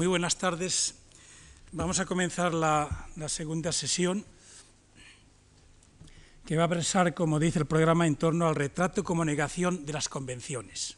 [0.00, 0.94] muy buenas tardes.
[1.72, 2.88] Vamos a comenzar la,
[3.28, 4.24] segunda sesión
[6.46, 9.92] que va a versar, como dice el programa, en torno al retrato como negación de
[9.92, 10.96] las convenciones.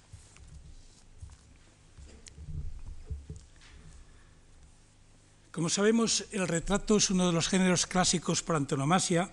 [5.50, 9.32] Como sabemos, el retrato es uno de los géneros clásicos por antonomasia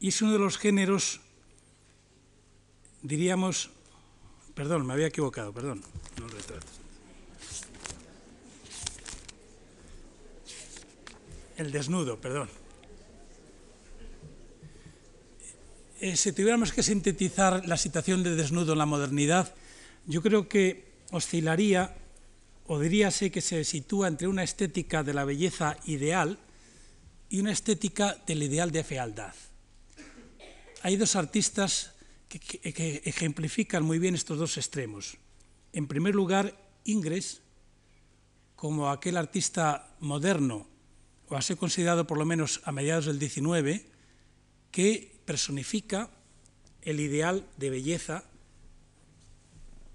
[0.00, 1.22] y es uno de los géneros,
[3.00, 3.70] diríamos,
[4.54, 5.82] perdón, me había equivocado, perdón,
[6.18, 6.79] no el retrato.
[11.60, 12.48] El desnudo, perdón.
[16.00, 19.54] Eh, si tuviéramos que sintetizar la situación de desnudo en la modernidad,
[20.06, 21.94] yo creo que oscilaría
[22.64, 26.38] o diríase que se sitúa entre una estética de la belleza ideal
[27.28, 29.34] y una estética del ideal de fealdad.
[30.80, 31.92] Hay dos artistas
[32.30, 35.18] que, ejemplifican muy bien estos dos extremos.
[35.74, 37.42] En primer lugar, Ingres,
[38.56, 40.69] como aquel artista moderno,
[41.30, 43.86] o a ser considerado por lo menos a mediados del XIX,
[44.70, 46.10] que personifica
[46.82, 48.24] el ideal de belleza,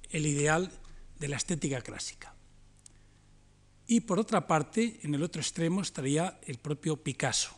[0.09, 0.72] el ideal
[1.19, 2.33] de la estética clásica.
[3.86, 7.52] Y por otra parte, en el otro extremo estaría el propio Picasso,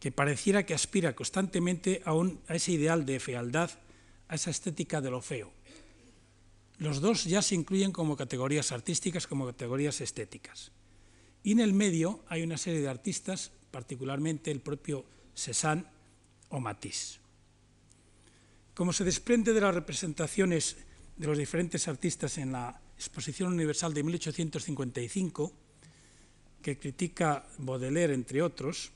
[0.00, 3.70] que pareciera que aspira constantemente a, un, a ese ideal de fealdad,
[4.28, 5.52] a esa estética de lo feo.
[6.78, 10.72] Los dos ya se incluyen como categorías artísticas, como categorías estéticas.
[11.46, 15.84] Y en el medio hay una serie de artistas, particularmente el propio Cézanne
[16.48, 17.20] o Matisse.
[18.74, 20.76] Como se desprende de las representaciones
[21.16, 25.52] de los diferentes artistas en la Exposición Universal de 1855,
[26.62, 28.90] que critica Baudelaire, entre otros,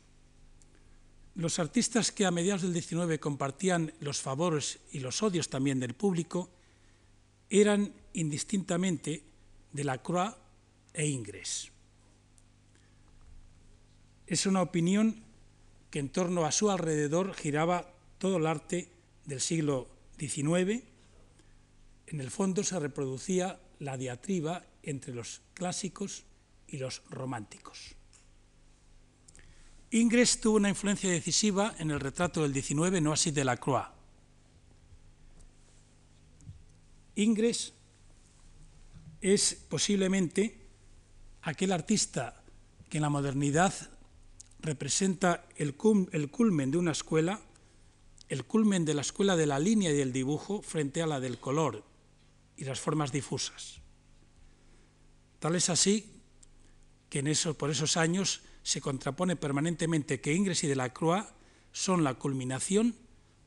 [1.36, 5.94] los artistas que a mediados del XIX compartían los favores y los odios también del
[5.94, 6.50] público
[7.48, 9.22] eran indistintamente
[9.72, 10.34] Delacroix
[10.92, 11.70] e Ingres.
[14.30, 15.24] Es una opinión
[15.90, 18.88] que en torno a su alrededor giraba todo el arte
[19.26, 19.88] del siglo
[20.20, 20.84] XIX.
[22.06, 26.22] En el fondo se reproducía la diatriba entre los clásicos
[26.68, 27.96] y los románticos.
[29.90, 33.88] Ingres tuvo una influencia decisiva en el retrato del XIX, no así de la Croix.
[37.16, 37.74] Ingres
[39.20, 40.56] es posiblemente
[41.42, 42.44] aquel artista
[42.88, 43.74] que en la modernidad
[44.62, 47.40] representa el, culmen de una escuela,
[48.28, 51.38] el culmen de la escuela de la línea y del dibujo frente a la del
[51.38, 51.84] color
[52.56, 53.80] y las formas difusas.
[55.38, 56.10] Tal es así
[57.08, 61.24] que en eso, por esos años se contrapone permanentemente que Ingres y Delacroix
[61.72, 62.94] son la culminación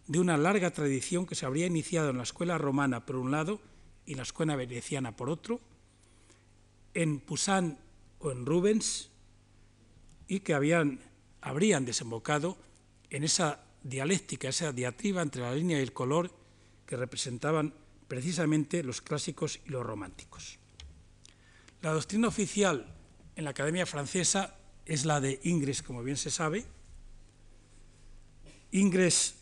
[0.08, 3.62] de una larga tradición que se habría iniciado en la escuela romana por un lado
[4.06, 5.62] y la escuela veneciana por otro,
[6.94, 7.78] en Poussin
[8.20, 9.10] o en Rubens,
[10.34, 11.00] y que habían,
[11.42, 12.58] habrían desembocado
[13.12, 16.32] en esa dialéctica, esa diatriba entre la línea y el color
[16.88, 17.74] que representaban
[18.08, 20.58] precisamente los clásicos y los románticos.
[21.82, 22.96] La doctrina oficial
[23.36, 26.66] en la Academia Francesa es la de Ingres, como bien se sabe.
[28.72, 29.36] Ingres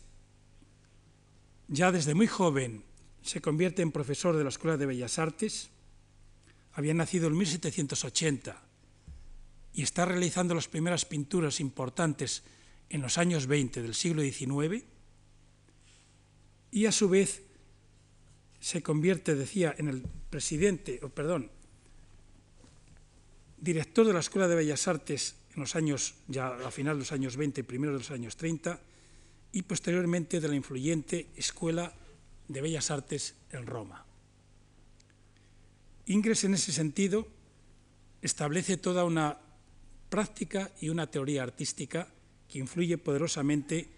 [1.68, 2.84] ya desde muy joven
[3.22, 5.70] se convierte en profesor de la Escuela de Bellas Artes.
[6.74, 8.71] Había nacido en 1780
[9.74, 12.42] y está realizando las primeras pinturas importantes
[12.90, 14.84] en los años 20 del siglo XIX.
[16.70, 17.42] Y a su vez
[18.60, 21.50] se convierte, decía, en el presidente, o perdón,
[23.58, 27.12] director de la Escuela de Bellas Artes en los años, ya a final de los
[27.12, 28.80] años 20 y primeros de los años 30,
[29.52, 31.92] y posteriormente de la influyente Escuela
[32.48, 34.04] de Bellas Artes en Roma.
[36.06, 37.28] Ingres, en ese sentido,
[38.22, 39.38] establece toda una
[40.12, 42.06] práctica y una teoría artística
[42.46, 43.88] que influye poderosamente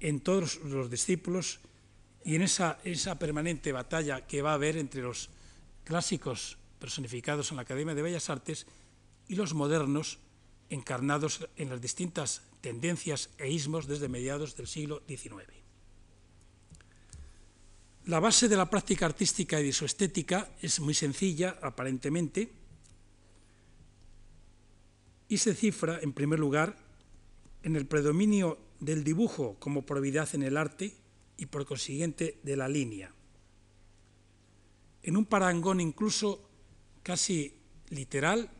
[0.00, 1.60] en todos los discípulos
[2.24, 5.28] y en esa, esa permanente batalla que va a haber entre los
[5.84, 8.66] clásicos personificados en la Academia de Bellas Artes
[9.28, 10.20] y los modernos
[10.70, 15.52] encarnados en las distintas tendencias e ismos desde mediados del siglo XIX.
[18.06, 22.65] La base de la práctica artística y de su estética es muy sencilla, aparentemente,
[25.28, 26.76] y se cifra, en primer lugar,
[27.62, 30.94] en el predominio del dibujo como probidad en el arte
[31.36, 33.12] y, por consiguiente, de la línea.
[35.02, 36.48] En un parangón incluso
[37.02, 37.54] casi
[37.90, 38.50] literal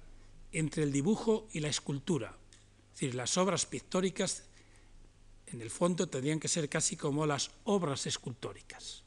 [0.52, 2.36] entre el dibujo y la escultura.
[2.94, 4.44] Es decir, las obras pictóricas,
[5.46, 9.04] en el fondo, tendrían que ser casi como las obras escultóricas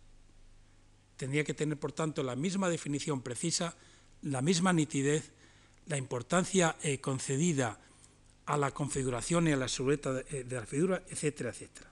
[1.20, 3.76] tendría que tener, por tanto, la misma definición precisa
[4.22, 5.34] la misma nitidez,
[5.90, 7.80] la importancia eh, concedida
[8.46, 11.90] a la configuración y a la silueta de, eh, de la figura, etcétera, etcétera.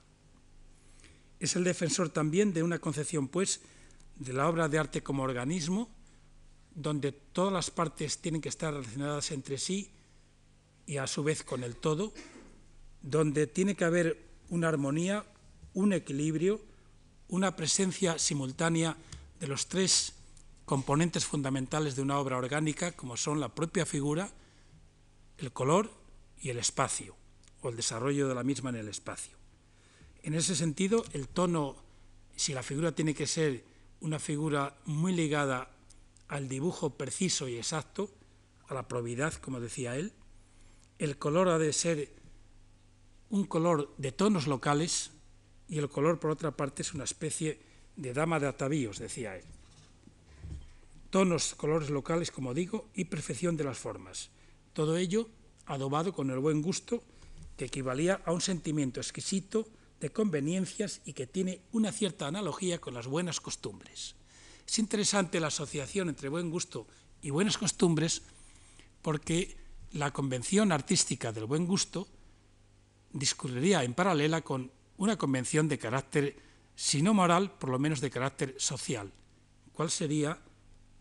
[1.39, 3.59] Es el defensor también de una concepción, pues,
[4.15, 5.89] de la obra de arte como organismo,
[6.73, 9.91] donde todas las partes tienen que estar relacionadas entre sí
[10.85, 12.13] y a su vez con el todo,
[13.01, 14.17] donde tiene que haber
[14.49, 15.25] una armonía,
[15.73, 16.61] un equilibrio,
[17.29, 18.95] una presencia simultánea
[19.39, 20.13] de los tres
[20.67, 24.29] componentes fundamentales de una obra orgánica, como son la propia figura,
[25.37, 25.89] el color
[26.41, 27.15] y el espacio,
[27.61, 29.37] o el desarrollo de la misma en el espacio.
[30.23, 31.77] En ese sentido, el tono,
[32.35, 33.63] si la figura tiene que ser
[34.01, 35.71] una figura muy ligada
[36.27, 38.11] al dibujo preciso y exacto,
[38.67, 40.11] a la probidad, como decía él,
[40.99, 42.11] el color ha de ser
[43.29, 45.11] un color de tonos locales
[45.69, 47.57] y el color, por otra parte, es una especie
[47.95, 49.45] de dama de atavíos, decía él.
[51.09, 54.29] Tonos, colores locales, como digo, y perfección de las formas.
[54.73, 55.29] Todo ello
[55.65, 57.03] adobado con el buen gusto
[57.55, 59.67] que equivalía a un sentimiento exquisito
[59.99, 64.15] de conveniencias y que tiene una cierta analogía con las buenas costumbres.
[64.67, 66.87] Es interesante la asociación entre buen gusto
[67.21, 68.21] y buenas costumbres
[69.01, 69.57] porque
[69.93, 72.07] la convención artística del buen gusto
[73.13, 76.35] discurriría en paralela con una convención de carácter,
[76.75, 79.11] si no moral, por lo menos de carácter social.
[79.73, 80.37] ¿Cuál sería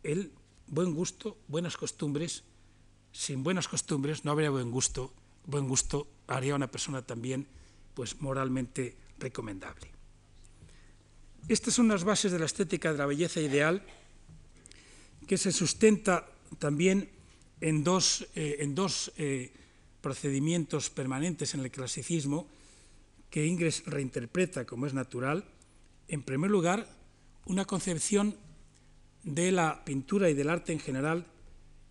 [0.07, 0.33] el
[0.69, 2.45] buen gusto, buenas costumbres?
[3.13, 5.13] Sin buenas costumbres no habría buen gusto.
[5.47, 7.47] Buen gusto haría una persona también
[7.95, 9.91] pues moralmente recomendable.
[11.49, 13.83] Estas son las bases de la estética de la belleza ideal
[15.27, 17.11] que se sustenta también
[17.61, 19.53] en dos, eh, en dos eh,
[20.01, 22.47] procedimientos permanentes en el clasicismo
[23.31, 25.45] que Ingres reinterpreta como es natural,
[26.09, 26.89] en primer lugar,
[27.45, 28.37] una concepción
[29.27, 31.27] de la pintura y del arte en general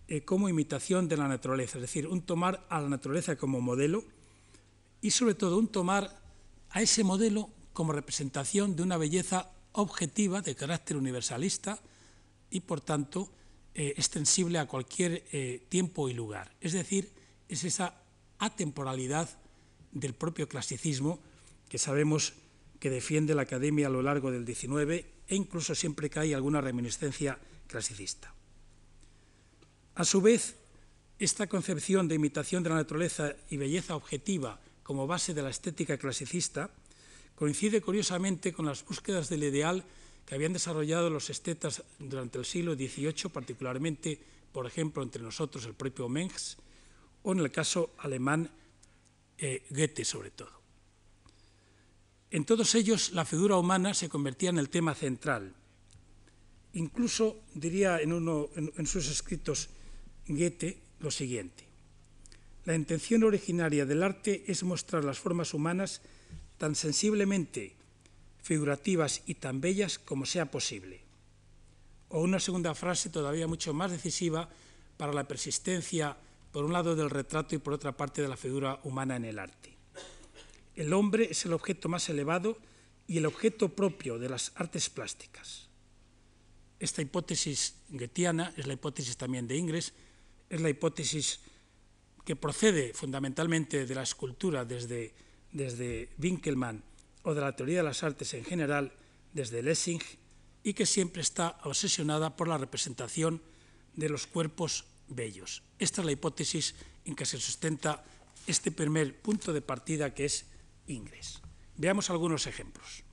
[0.07, 4.05] eh, como imitación de la naturaleza, es decir, un tomar a la naturaleza como modelo
[5.01, 6.21] y sobre todo un tomar
[6.69, 11.77] a ese modelo como representación de una belleza objetiva de carácter universalista
[12.49, 13.29] y por tanto
[13.73, 16.55] eh, extensible a cualquier eh, tiempo y lugar.
[16.61, 17.11] Es decir,
[17.49, 18.01] es esa
[18.39, 19.29] atemporalidad
[19.91, 21.19] del propio clasicismo
[21.67, 22.33] que sabemos
[22.79, 26.61] que defiende la Academia a lo largo del XIX e incluso siempre que hay alguna
[26.61, 27.37] reminiscencia
[27.67, 28.33] clasicista.
[29.95, 30.55] A su vez,
[31.19, 35.97] esta concepción de imitación de la naturaleza y belleza objetiva como base de la estética
[35.97, 36.69] clasicista
[37.35, 39.83] coincide curiosamente con las búsquedas del ideal
[40.25, 44.19] que habían desarrollado los estetas durante el siglo XVIII, particularmente,
[44.51, 46.57] por ejemplo, entre nosotros el propio Mengs,
[47.23, 48.49] o en el caso alemán
[49.37, 50.64] eh, Goethe sobre todo.
[52.35, 55.55] En todos ellos la figura humana se convertía en el tema central.
[56.73, 59.69] Incluso diría en, sus escritos
[60.27, 61.63] Goethe lo siguiente.
[62.65, 66.01] La intención originaria del arte es mostrar las formas humanas
[66.57, 67.71] tan sensiblemente
[68.43, 70.99] figurativas y tan bellas como sea posible.
[72.09, 74.49] O una segunda frase todavía mucho más decisiva
[74.97, 76.17] para la persistencia
[76.51, 79.39] por un lado del retrato y por otra parte de la figura humana en el
[79.39, 79.74] arte.
[80.75, 82.57] El hombre es el objeto más elevado
[83.07, 85.69] y el objeto propio de las artes plásticas.
[86.79, 89.93] Esta hipótesis goetiana es la hipótesis también de Ingres,
[90.49, 91.39] es la hipótesis
[92.25, 95.13] que procede fundamentalmente de la escultura desde,
[95.51, 96.83] desde Winkelmann
[97.23, 98.91] o de la teoría de las artes en general
[99.33, 100.01] desde Lessing
[100.63, 103.41] y que siempre está obsesionada por la representación
[103.93, 105.63] de los cuerpos bellos.
[105.79, 108.03] Esta es la hipótesis en que se sustenta
[108.47, 110.45] este primer punto de partida que es
[110.87, 111.41] Ingres.
[111.77, 113.03] Veamos algunos ejemplos.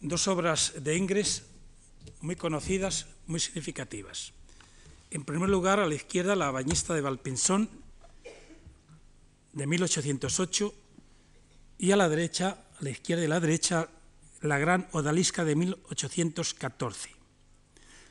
[0.00, 1.44] Dos obras de Ingres
[2.20, 4.32] muy conocidas, muy significativas.
[5.10, 7.70] En primer lugar, a la izquierda, la bañista de Valpinson,
[9.52, 10.74] de 1808,
[11.78, 13.88] y a la derecha, a la izquierda y a la derecha,
[14.42, 17.15] la gran odalisca de 1814.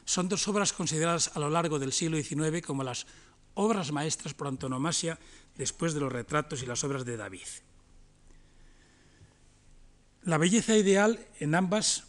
[0.05, 3.07] Son dos obras consideradas a lo largo del siglo XIX como las
[3.55, 5.19] obras maestras por antonomasia
[5.57, 7.47] después de los retratos y las obras de David.
[10.23, 12.05] La belleza ideal en ambas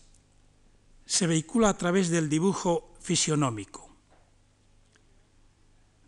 [1.06, 3.88] se vehicula a través del dibujo fisionómico.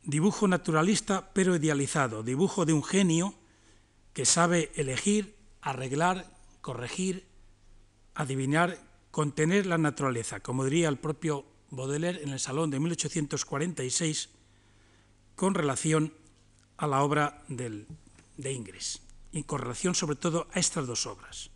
[0.02, 3.34] Dibujo naturalista pero idealizado, dibujo de un genio
[4.12, 7.26] que sabe elegir, arreglar, corregir,
[8.14, 8.78] adivinar,
[9.10, 14.30] contener la naturaleza, como diría el propio Baudelaire en el Salón de 1846,
[15.36, 16.12] con relación
[16.76, 17.86] a la obra del,
[18.36, 21.50] de Ingres, y con relación sobre todo a estas dos obras.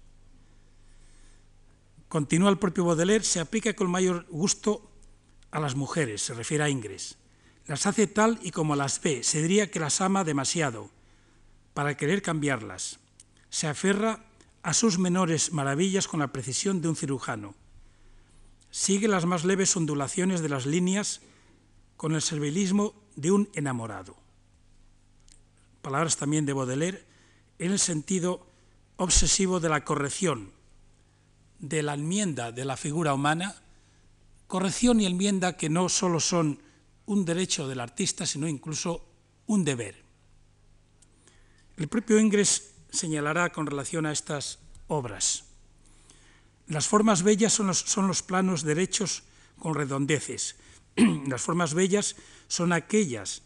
[2.08, 4.90] continúa el propio Baudelaire, se aplica con mayor gusto
[5.50, 7.16] a las mujeres, se refiere a Ingres.
[7.66, 10.90] Las hace tal y como las ve, se diría que las ama demasiado
[11.74, 12.98] para querer cambiarlas.
[13.48, 14.24] Se aferra
[14.62, 17.54] a sus menores maravillas con la precisión de un cirujano.
[18.72, 21.20] Sigue las más leves ondulaciones de las líneas
[21.98, 24.16] con el servilismo de un enamorado.
[25.82, 27.04] Palabras también de Baudelaire
[27.58, 28.46] en el sentido
[28.96, 30.52] obsesivo de la corrección,
[31.58, 33.54] de la enmienda de la figura humana,
[34.46, 36.58] corrección y enmienda que no solo son
[37.04, 39.04] un derecho del artista, sino incluso
[39.46, 40.02] un deber.
[41.76, 45.51] El propio Ingres señalará con relación a estas obras.
[46.68, 49.22] Las formas bellas son los, son los planos derechos
[49.58, 50.56] con redondeces.
[51.26, 52.16] Las formas bellas
[52.48, 53.42] son aquellas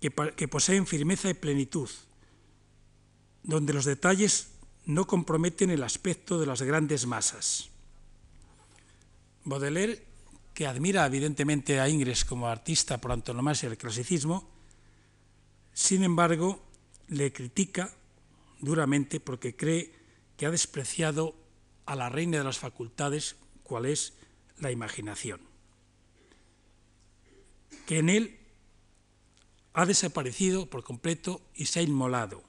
[0.00, 1.88] que, que poseen firmeza y plenitud,
[3.42, 4.48] donde los detalles
[4.86, 7.70] no comprometen el aspecto de las grandes masas.
[9.44, 10.02] Baudelaire,
[10.52, 14.48] que admira evidentemente a Ingres como artista por antonomasia del clasicismo,
[15.72, 16.62] sin embargo,
[17.08, 17.92] le critica
[18.60, 19.92] duramente porque cree
[20.36, 21.34] que ha despreciado
[21.86, 24.14] a la reina de las facultades, cual es
[24.58, 25.40] la imaginación.
[27.86, 28.38] Que en él
[29.74, 32.42] ha desaparecido por completo y se ha inmolado.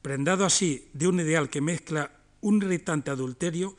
[0.00, 3.76] Prendado así de un ideal que mezcla un irritante adulterio,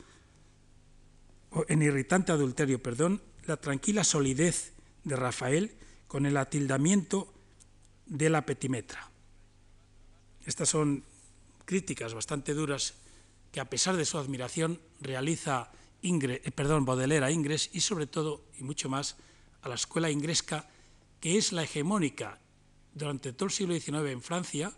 [1.68, 5.76] en irritante adulterio, perdón, la tranquila solidez de Rafael
[6.08, 7.34] con el atildamiento
[8.06, 9.10] de la petimetra.
[10.46, 11.04] Estas son
[11.66, 12.96] críticas bastante duras
[13.52, 18.08] que a pesar de su admiración realiza Ingres, eh, perdón, Baudelaire a Ingres y sobre
[18.08, 19.16] todo y mucho más
[19.62, 20.68] a la escuela ingresca
[21.22, 22.40] que es la hegemónica
[22.94, 24.74] durante todo el siglo XIX en Francia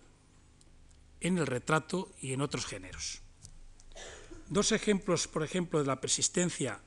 [1.21, 3.21] en el retrato y en otros géneros.
[4.47, 6.79] Dos ejemplos, por ejemplo, de la persistencia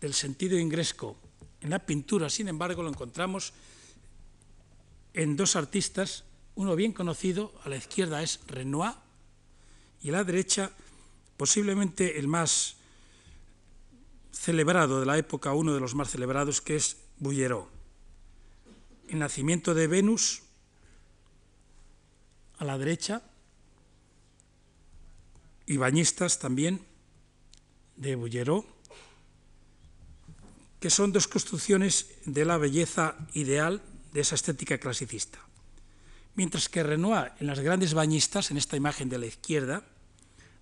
[0.00, 1.18] del sentido ingresco
[1.60, 3.52] en la pintura, sin embargo, lo encontramos
[5.12, 6.24] en dos artistas,
[6.58, 8.94] uno bien conocido, a la izquierda es Renoir,
[10.02, 10.72] y a la derecha
[11.36, 12.74] posiblemente el más
[14.32, 17.68] celebrado de la época, uno de los más celebrados, que es Bouguereau.
[19.06, 20.42] El nacimiento de Venus,
[22.58, 23.22] a la derecha,
[25.64, 26.84] y Bañistas también,
[27.94, 28.66] de Bouguereau,
[30.80, 33.80] que son dos construcciones de la belleza ideal
[34.12, 35.47] de esa estética clasicista.
[36.38, 39.82] Mientras que Renoir, en las grandes bañistas, en esta imagen de la izquierda,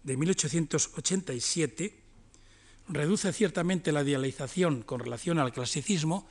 [0.04, 2.00] de 1887,
[2.88, 6.26] reduce ciertamente la idealización con relación al clasicismo,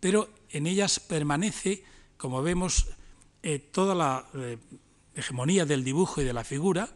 [0.00, 1.82] pero en ellas permanece,
[2.18, 2.88] como vemos,
[3.42, 4.58] eh, toda la eh,
[5.14, 6.90] hegemonía del dibujo y de la figura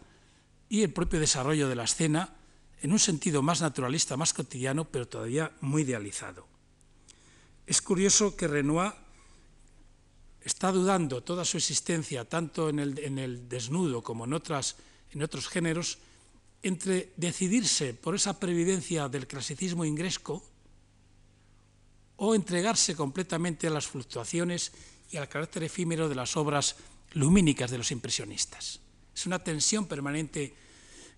[0.68, 2.36] y el propio desarrollo de la escena
[2.82, 6.46] en un sentido más naturalista, más cotidiano, pero todavía muy idealizado.
[7.66, 8.92] Es curioso que Renoir
[10.44, 15.98] está dudando toda su existencia, tanto en el, desnudo como en, en otros géneros,
[16.62, 20.44] entre decidirse por esa previdencia del clasicismo ingresco
[22.16, 24.72] o entregarse completamente a las fluctuaciones
[25.10, 26.76] y al carácter efímero de las obras
[27.12, 28.80] lumínicas de los impresionistas.
[29.14, 30.54] Es una tensión permanente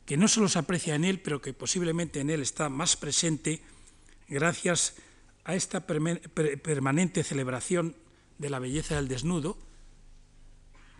[0.04, 3.60] que no solo se aprecia en él, pero que posiblemente en él está más presente
[4.28, 4.94] gracias
[5.44, 7.94] a esta permanente celebración
[8.38, 9.56] de la belleza del desnudo,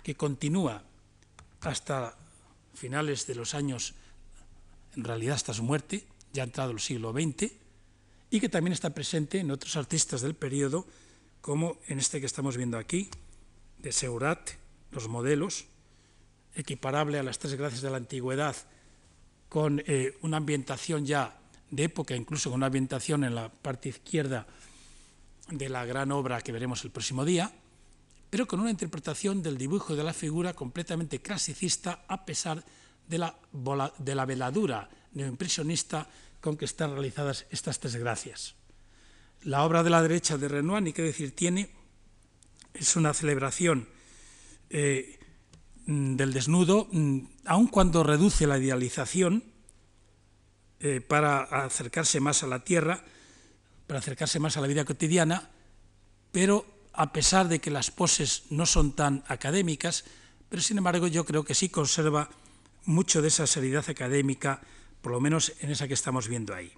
[0.02, 0.85] que continúa
[1.61, 2.16] hasta
[2.75, 3.95] finales de los años,
[4.95, 7.52] en realidad hasta su muerte, ya entrado el siglo XX,
[8.31, 10.87] y que también está presente en otros artistas del periodo,
[11.40, 13.11] como en este que estamos viendo aquí,
[13.78, 14.50] de Seurat,
[14.90, 15.66] los modelos,
[16.55, 18.57] equiparable a las tres gracias de la antigüedad,
[19.49, 21.38] con eh, una ambientación ya
[21.71, 24.47] de época, incluso con una ambientación en la parte izquierda
[25.48, 27.52] de la gran obra que veremos el próximo día,
[28.30, 32.64] pero con una interpretación del dibujo de la figura completamente clasicista a pesar
[33.08, 33.36] de la,
[33.98, 36.08] de la veladura neoimpresionista
[36.40, 38.54] con que están realizadas estas tres gracias.
[39.42, 41.70] La obra de la derecha de Renoir, ni qué decir tiene,
[42.74, 43.88] es una celebración
[44.70, 45.18] eh,
[45.86, 49.44] del desnudo, mm, aun cuando reduce la idealización
[50.80, 53.04] eh, para acercarse más a la tierra,
[53.87, 55.50] para acercarse más a la vida cotidiana,
[56.33, 60.05] pero a pesar de que las poses no son tan académicas,
[60.49, 62.31] pero sin embargo yo creo que sí conserva
[62.85, 64.61] mucho de esa seriedad académica,
[65.02, 66.73] por lo menos en esa que estamos viendo ahí.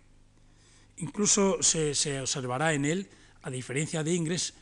[0.97, 3.09] Incluso se, se observará en él,
[3.43, 4.55] a diferencia de Ingres,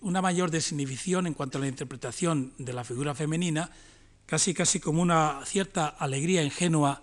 [0.00, 3.70] una mayor desinhibición en cuanto a la interpretación de la figura femenina,
[4.26, 7.02] casi casi como una cierta alegría ingenua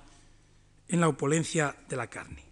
[0.88, 2.51] en la opulencia de la carne.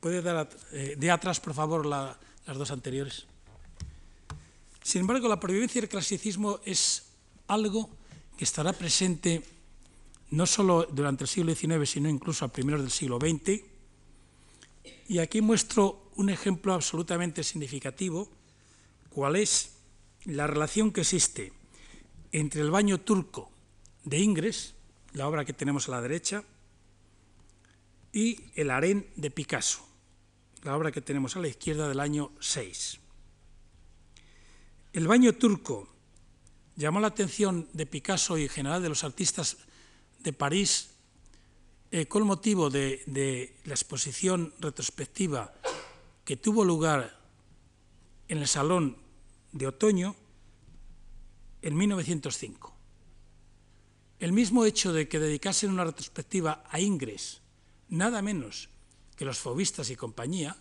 [0.00, 3.26] ¿Puede dar eh, de atrás, por favor, las dos anteriores?
[4.82, 7.06] Sin embargo, la pervivencia del clasicismo es
[7.46, 7.88] algo
[8.36, 9.42] que estará presente
[10.30, 13.62] no solo durante el siglo XIX, sino incluso a primeros del siglo XX.
[15.08, 18.28] Y aquí muestro un ejemplo absolutamente significativo,
[19.10, 19.72] cuál es
[20.24, 21.52] la relación que existe
[22.32, 23.50] entre el baño turco
[24.04, 24.74] de Ingres,
[25.12, 26.42] la obra que tenemos a la derecha,
[28.14, 29.84] y el harén de Picasso,
[30.62, 33.00] la obra que tenemos a la izquierda del año 6.
[34.92, 35.88] El baño turco
[36.76, 39.56] llamó la atención de Picasso y en general de los artistas
[40.20, 40.90] de París
[41.90, 45.52] eh, con motivo de, de la exposición retrospectiva
[46.24, 47.18] que tuvo lugar
[48.28, 48.96] en el Salón
[49.50, 50.14] de Otoño
[51.62, 52.72] en 1905.
[54.20, 57.42] El mismo hecho de que dedicasen una retrospectiva a Ingres,
[57.94, 58.68] nada menos
[59.16, 60.56] que los fobistas y compañía,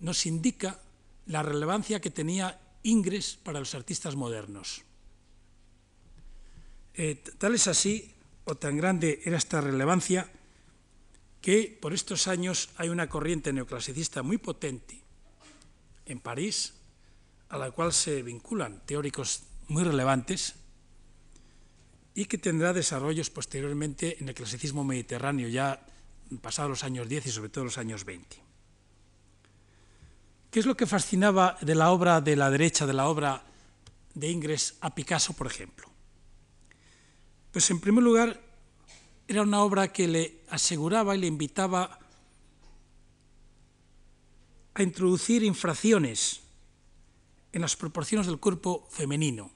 [0.00, 0.80] nos indica
[1.26, 4.82] la relevancia que tenía Ingres para los artistas modernos.
[6.94, 8.10] Eh, tal es así,
[8.44, 10.26] o tan grande era esta relevancia,
[11.40, 15.00] que por estos años hay una corriente neoclasicista muy potente
[16.06, 16.74] en París,
[17.50, 20.54] a la cual se vinculan teóricos muy relevantes
[22.14, 25.86] y que tendrá desarrollos posteriormente en el clasicismo mediterráneo, ya
[26.38, 28.42] pasados los años 10 y sobre todo los años 20.
[30.50, 33.42] ¿Qué es lo que fascinaba de la obra de la derecha, de la obra
[34.14, 35.88] de Ingres a Picasso, por ejemplo?
[37.50, 38.40] Pues en primer lugar,
[39.26, 41.98] era una obra que le aseguraba y le invitaba
[44.74, 46.40] a introducir infracciones
[47.52, 49.50] en las proporciones del cuerpo femenino,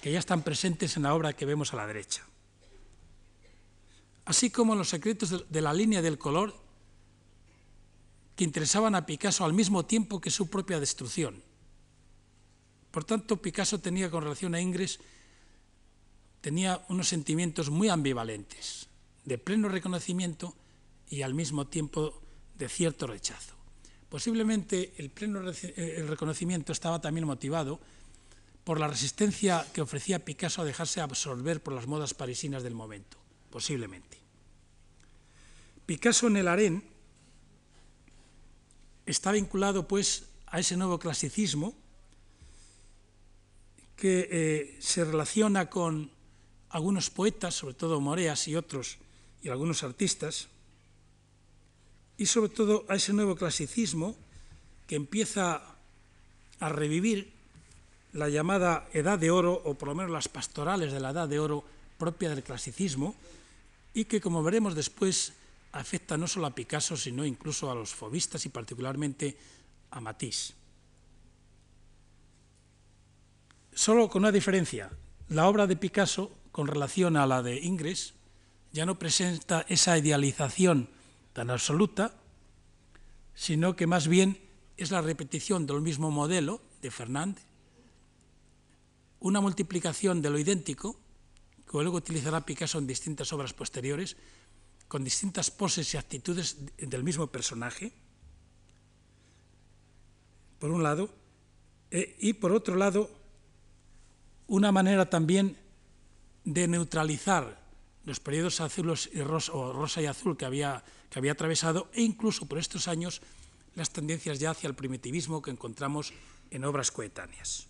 [0.00, 2.24] que ya están presentes en la obra que vemos a la derecha
[4.24, 6.54] así como los secretos de la línea del color
[8.36, 11.42] que interesaban a Picasso al mismo tiempo que su propia destrucción.
[12.90, 15.00] Por tanto, Picasso tenía con relación a Ingres
[16.40, 18.88] tenía unos sentimientos muy ambivalentes,
[19.24, 20.54] de pleno reconocimiento
[21.08, 22.20] y al mismo tiempo
[22.58, 23.54] de cierto rechazo.
[24.10, 27.80] Posiblemente el pleno el reconocimiento estaba también motivado
[28.62, 33.23] por la resistencia que ofrecía Picasso a dejarse absorber por las modas parisinas del momento
[33.54, 34.18] posiblemente.
[35.86, 36.82] Picasso en el harén
[39.06, 41.70] está vinculado pues a ese nuevo clasicismo
[43.94, 46.10] que eh, se relaciona con
[46.70, 48.98] algunos poetas, sobre todo Moreas y otros,
[49.40, 50.48] y algunos artistas,
[52.18, 54.16] y sobre todo a ese nuevo clasicismo
[54.88, 55.62] que empieza
[56.58, 57.30] a revivir
[58.14, 61.38] la llamada Edad de Oro, o por lo menos las pastorales de la Edad de
[61.38, 61.62] Oro
[61.98, 63.14] propia del clasicismo,
[63.94, 65.32] y que, como veremos después,
[65.72, 69.38] afecta no solo a Picasso, sino incluso a los fobistas y particularmente
[69.90, 70.54] a Matisse.
[73.72, 74.90] Solo con una diferencia,
[75.28, 78.14] la obra de Picasso, con relación a la de Ingres,
[78.72, 80.88] ya no presenta esa idealización
[81.32, 82.14] tan absoluta,
[83.34, 84.38] sino que más bien
[84.76, 87.44] es la repetición del mismo modelo de Fernández,
[89.20, 91.00] una multiplicación de lo idéntico,
[91.82, 94.16] luego utilizará Picasso en distintas obras posteriores,
[94.88, 97.92] con distintas poses y actitudes del mismo personaje,
[100.58, 101.10] por un lado,
[101.90, 103.10] eh, y por otro lado,
[104.46, 105.56] una manera también
[106.44, 107.58] de neutralizar
[108.04, 112.02] los periodos azules y rosa, o rosa y azul que había, que había atravesado e
[112.02, 113.22] incluso por estos años
[113.74, 116.12] las tendencias ya hacia el primitivismo que encontramos
[116.50, 117.66] en obras coetáneas.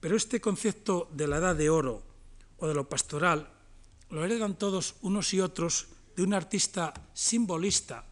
[0.00, 2.13] Pero este concepto de la edad de oro
[2.64, 3.44] o de lo pastoral
[4.08, 8.08] lo heredan todos unos y otros de un artista simbolista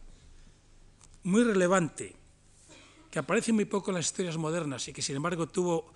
[1.23, 2.13] muy relevante,
[3.09, 5.91] que aparece muy poco en las historias modernas y que sin embargo tuvo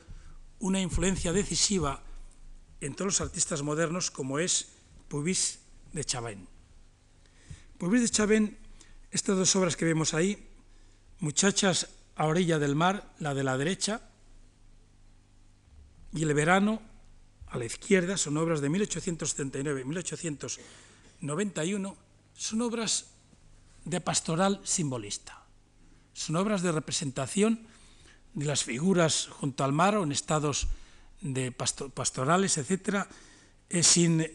[0.57, 2.01] una influencia decisiva
[2.81, 4.73] en todos los artistas modernos, como es
[5.07, 5.59] Puvis
[5.93, 6.47] de Chavén.
[7.77, 8.57] Puvis de Chavén,
[9.11, 10.49] estas dos obras que vemos ahí,
[11.19, 14.01] Muchachas a orilla del mar, la de la derecha,
[16.13, 16.81] y El verano,
[17.49, 21.97] a la izquierda, son obras de 1879 y 1891,
[22.35, 23.07] son obras
[23.85, 25.43] de pastoral simbolista.
[26.13, 27.65] Son obras de representación
[28.33, 30.67] de las figuras junto al mar o en estados
[31.21, 33.07] de pastorales, etcétera,
[33.69, 34.25] eh, sin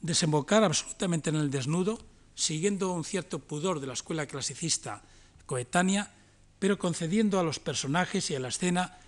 [0.00, 1.98] desembocar absolutamente en el desnudo,
[2.34, 5.02] siguiendo un cierto pudor de la escuela clasicista
[5.46, 6.12] coetánea,
[6.58, 8.98] pero concediendo a los personajes y a la escena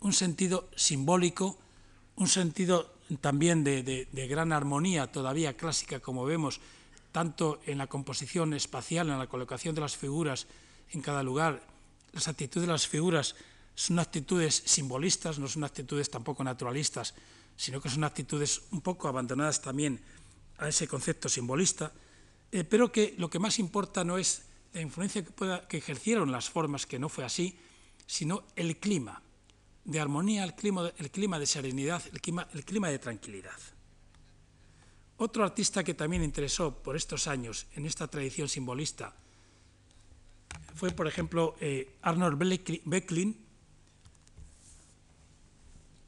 [0.00, 1.58] un sentido simbólico,
[2.16, 6.60] un sentido también de, de, gran armonía todavía clásica, como vemos,
[7.12, 10.46] tanto en la composición espacial, en la colocación de las figuras
[10.90, 11.62] en cada lugar.
[12.12, 13.36] Las actitudes de las figuras
[13.74, 17.14] son actitudes simbolistas, no son actitudes tampoco naturalistas,
[17.56, 20.00] sino que son actitudes un poco abandonadas también
[20.58, 21.92] a ese concepto simbolista,
[22.50, 26.32] eh, pero que lo que más importa no es la influencia que, pueda, que ejercieron
[26.32, 27.56] las formas, que no fue así,
[28.06, 29.22] sino el clima
[29.86, 33.58] de armonía, el clima, el clima de serenidad, el clima, el clima de tranquilidad.
[35.16, 39.14] Otro artista que también interesó por estos años en esta tradición simbolista
[40.74, 42.36] fue, por ejemplo, eh, Arnold
[42.84, 43.36] Becklin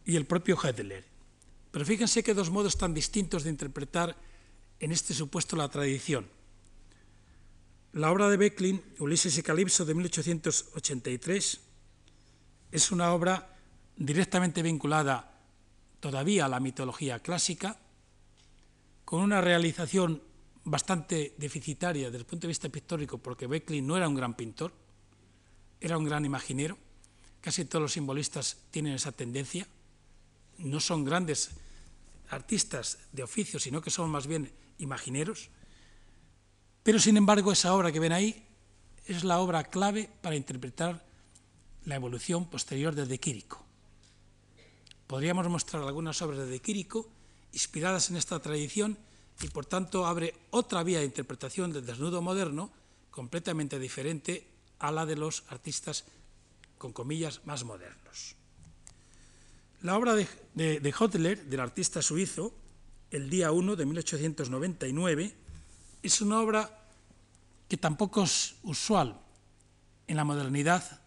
[0.05, 1.05] y el propio Hedler.
[1.71, 4.17] Pero fíjense que dos modos tan distintos de interpretar
[4.81, 6.27] en este supuesto la tradición.
[7.93, 11.61] La obra de Becklin, Ulises y Calipso, de 1883,
[12.73, 13.58] es una obra
[13.99, 15.35] directamente vinculada
[16.01, 17.77] todavía a la mitología clásica,
[19.05, 20.23] con una realización
[20.65, 24.73] bastante deficitaria desde el punto de vista pictórico, porque Becklin no era un gran pintor,
[25.81, 26.79] era un gran imaginero.
[27.41, 29.67] Casi todos los simbolistas tienen esa tendencia.
[30.59, 31.51] No son grandes
[32.31, 35.49] artistas de oficio, sino que son más bien imagineros.
[36.83, 38.47] Pero sin embargo, esa obra que ven ahí
[39.07, 41.05] es la obra clave para interpretar
[41.85, 43.68] la evolución posterior de De Quirico.
[45.09, 47.09] Podríamos mostrar algunas obras de Quirico
[47.53, 48.99] inspiradas en esta tradición
[49.41, 52.71] y por tanto abre otra vía de interpretación del desnudo moderno
[53.11, 54.47] completamente diferente
[54.79, 56.05] a la de los artistas
[56.77, 58.37] con comillas más modernos.
[59.81, 62.53] La obra de, de, del artista suizo,
[63.11, 65.35] El día 1 de 1899,
[66.03, 66.85] es una obra
[67.67, 69.19] que tampoco es usual
[70.07, 71.01] en la modernidad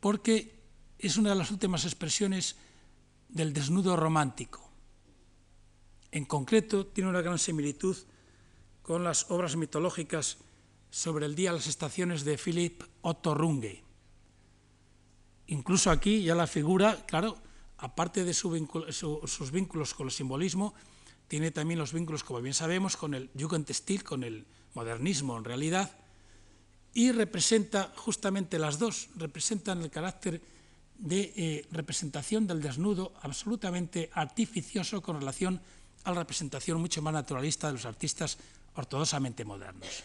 [0.00, 0.52] porque
[0.98, 2.56] es una de las últimas expresiones
[3.32, 4.70] del desnudo romántico.
[6.10, 7.96] En concreto, tiene una gran similitud
[8.82, 10.38] con las obras mitológicas
[10.90, 13.82] sobre el día de las estaciones de Philip Otto Runge.
[15.46, 17.38] Incluso aquí ya la figura, claro,
[17.78, 20.74] aparte de sus vínculos con el simbolismo,
[21.28, 25.96] tiene también los vínculos, como bien sabemos, con el Jugendstil, con el modernismo en realidad,
[26.92, 30.42] y representa justamente las dos, representan el carácter
[30.98, 35.60] de eh, representación del desnudo absolutamente artificioso con relación
[36.04, 38.38] a la representación mucho más naturalista de los artistas
[38.74, 40.04] ortodoxamente modernos.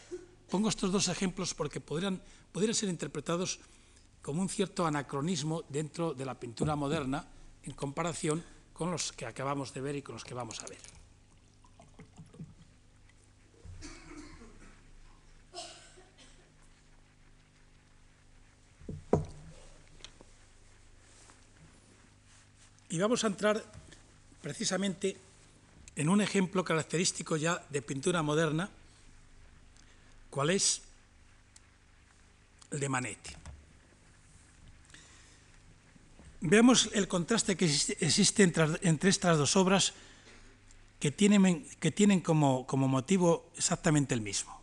[0.49, 2.21] Pongo estos dos ejemplos porque podrían,
[2.51, 3.59] podrían ser interpretados
[4.21, 7.25] como un cierto anacronismo dentro de la pintura moderna
[7.63, 10.96] en comparación con los que acabamos de ver y con los que vamos a ver.
[22.89, 23.63] Y vamos a entrar
[24.41, 25.17] precisamente
[25.95, 28.69] en un ejemplo característico ya de pintura moderna,
[30.29, 30.81] cuál es
[32.71, 33.37] de Manet.
[36.41, 39.93] Veamos el contraste que existe entre, estas dos obras
[40.99, 44.61] que tienen, que tienen como, como motivo exactamente el mismo.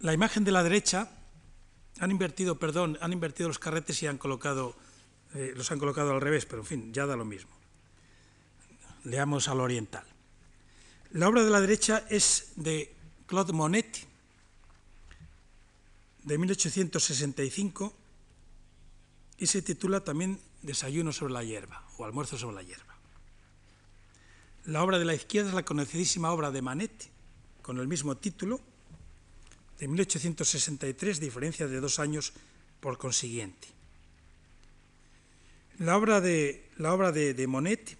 [0.00, 1.10] La imagen de la derecha
[1.98, 4.76] han invertido, perdón, han invertido los carretes y han colocado
[5.34, 7.50] eh, los han colocado al revés, pero en fin, ya da lo mismo.
[9.04, 10.04] Leamos al oriental.
[11.12, 12.94] La obra de la derecha es de
[13.26, 14.06] Claude Monet,
[16.24, 17.94] de 1865,
[19.38, 22.96] y se titula también Desayuno sobre la hierba o Almuerzo sobre la hierba.
[24.66, 27.08] La obra de la izquierda es la conocidísima obra de Manet,
[27.62, 28.60] con el mismo título,
[29.78, 32.32] de 1863, diferencia de dos años
[32.80, 33.77] por consiguiente.
[35.78, 37.96] La obra de, la obra de, Monet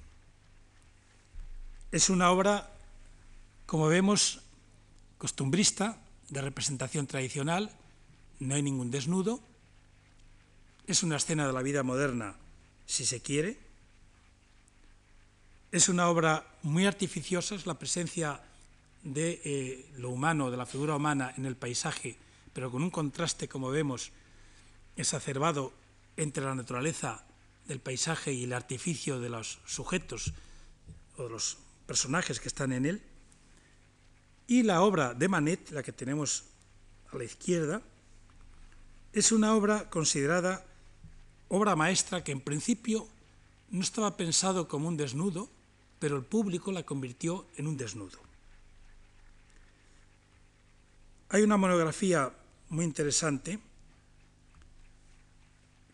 [1.92, 2.68] es una obra,
[3.66, 4.40] como vemos,
[5.16, 5.96] costumbrista,
[6.28, 7.70] de representación tradicional,
[8.40, 9.40] no hay ningún desnudo,
[10.88, 12.34] es una escena de la vida moderna,
[12.84, 13.56] si se quiere,
[15.70, 18.40] es una obra muy artificiosa, es la presencia
[19.04, 22.18] de eh, lo humano, de la figura humana en el paisaje,
[22.52, 24.10] pero con un contraste, como vemos,
[24.96, 25.72] exacerbado
[26.16, 27.24] entre la naturaleza
[27.68, 30.32] del paisaje y el artificio de los sujetos
[31.16, 33.02] o de los personajes que están en él.
[34.46, 36.44] Y la obra de Manet, la que tenemos
[37.12, 37.82] a la izquierda,
[39.12, 40.64] es una obra considerada
[41.48, 43.06] obra maestra que en principio
[43.70, 45.48] no estaba pensado como un desnudo,
[45.98, 48.18] pero el público la convirtió en un desnudo.
[51.30, 52.32] Hay una monografía
[52.70, 53.58] muy interesante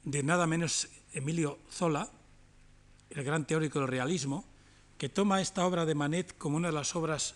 [0.05, 2.11] de nada menos Emilio Zola,
[3.11, 4.45] el gran teórico del realismo,
[4.99, 7.35] que toma esta obra de Manet como una de las obras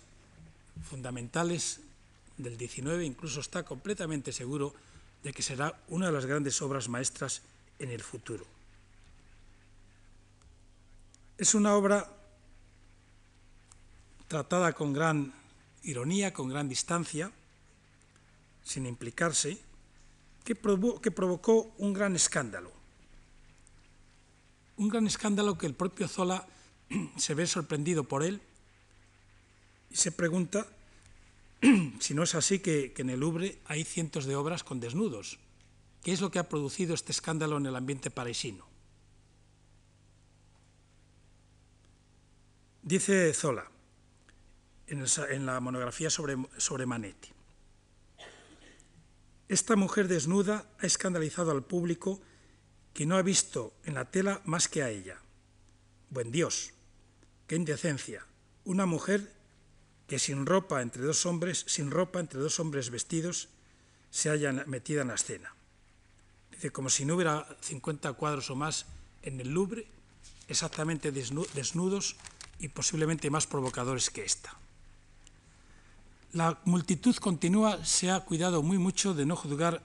[0.83, 1.81] fundamentales
[2.37, 4.75] del XIX, incluso está completamente seguro
[5.23, 7.43] de que será una de las grandes obras maestras
[7.79, 8.45] en el futuro.
[11.37, 12.09] Es una obra
[14.27, 15.33] tratada con gran
[15.83, 17.33] ironía, con gran distancia,
[18.65, 19.59] sin implicarse,
[20.45, 22.78] que, provocó un gran escándalo.
[24.79, 26.47] Un gran escándalo que el propio Zola
[27.17, 28.41] se ve sorprendido por él
[29.91, 30.67] y se pregunta
[32.01, 35.39] si no es así que, en el Louvre hay cientos de obras con desnudos.
[36.03, 38.67] ¿Qué es lo que ha producido este escándalo en el ambiente parisino?
[42.83, 43.69] Dice Zola
[44.87, 47.29] en, la monografía sobre, sobre Manetti.
[49.49, 52.21] Esta mujer desnuda ha escandalizado al público
[52.99, 55.23] que no ha visto en la tela más que a ella.
[56.11, 56.73] Buen Dios,
[57.47, 58.27] qué indecencia.
[58.65, 59.33] Una mujer
[60.09, 63.51] que sin ropa entre dos hombres, sin ropa entre dos hombres vestidos,
[64.11, 65.55] se haya metida en la escena.
[66.51, 68.87] Dice, como si no hubiera 50 cuadros o más
[69.23, 69.87] en el Louvre,
[70.49, 72.17] exactamente desnudos
[72.59, 74.59] y posiblemente más provocadores que esta.
[76.33, 79.85] La multitud continúa se ha cuidado muy mucho de no juzgar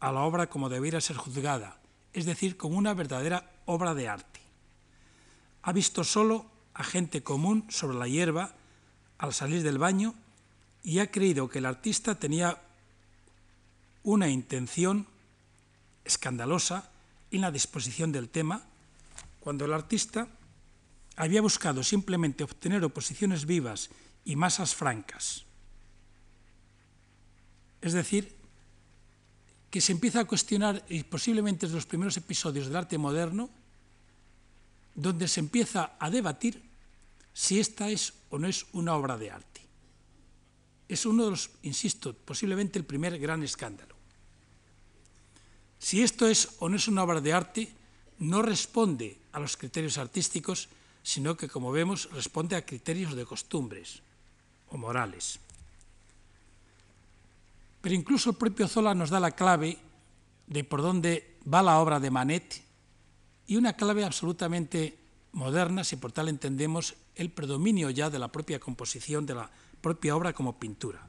[0.00, 1.83] a la obra como debiera ser juzgada,
[2.14, 4.40] es decir, como una verdadera obra de arte.
[5.62, 8.54] Ha visto solo a gente común sobre la hierba
[9.18, 10.14] al salir del baño
[10.82, 12.62] y ha creído que el artista tenía
[14.04, 15.06] una intención
[16.04, 16.90] escandalosa
[17.30, 18.62] en la disposición del tema,
[19.40, 20.28] cuando el artista
[21.16, 23.90] había buscado simplemente obtener oposiciones vivas
[24.24, 25.44] y masas francas.
[27.80, 28.36] Es decir,
[29.74, 33.50] que se empieza a cuestionar, y posiblemente es de los primeros episodios del arte moderno,
[34.94, 36.62] donde se empieza a debatir
[37.32, 39.66] si esta es o no es una obra de arte.
[40.86, 43.96] Es uno de los, insisto, posiblemente el primer gran escándalo.
[45.80, 47.74] Si esto es o no es una obra de arte,
[48.20, 50.68] no responde a los criterios artísticos,
[51.02, 54.02] sino que, como vemos, responde a criterios de costumbres
[54.68, 55.40] o morales.
[57.84, 59.76] Pero incluso el propio Zola nos da la clave
[60.46, 62.64] de por dónde va la obra de Manet
[63.46, 64.96] y una clave absolutamente
[65.32, 69.50] moderna, si por tal entendemos el predominio ya de la propia composición de la
[69.82, 71.06] propia obra como pintura.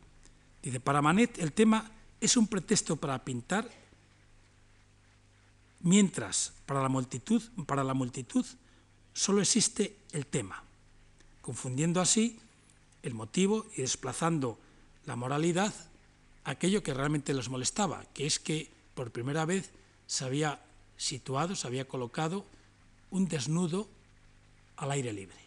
[0.61, 3.71] Dice, para Manet el tema es un pretexto para pintar,
[5.79, 8.45] mientras para la multitud, para la multitud
[9.13, 10.61] solo existe el tema,
[11.41, 12.37] confundiendo así
[13.01, 14.59] el motivo y desplazando
[15.05, 15.73] la moralidad
[16.45, 19.71] aquello que realmente les molestaba, que es que por primera vez
[20.07, 20.61] se había
[20.95, 22.45] situado, se había colocado
[23.09, 23.89] un desnudo
[24.77, 25.37] al aire libre,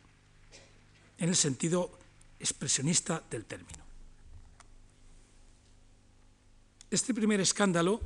[1.18, 1.96] en el sentido
[2.38, 3.78] expresionista del término.
[6.90, 8.00] Este primer escándalo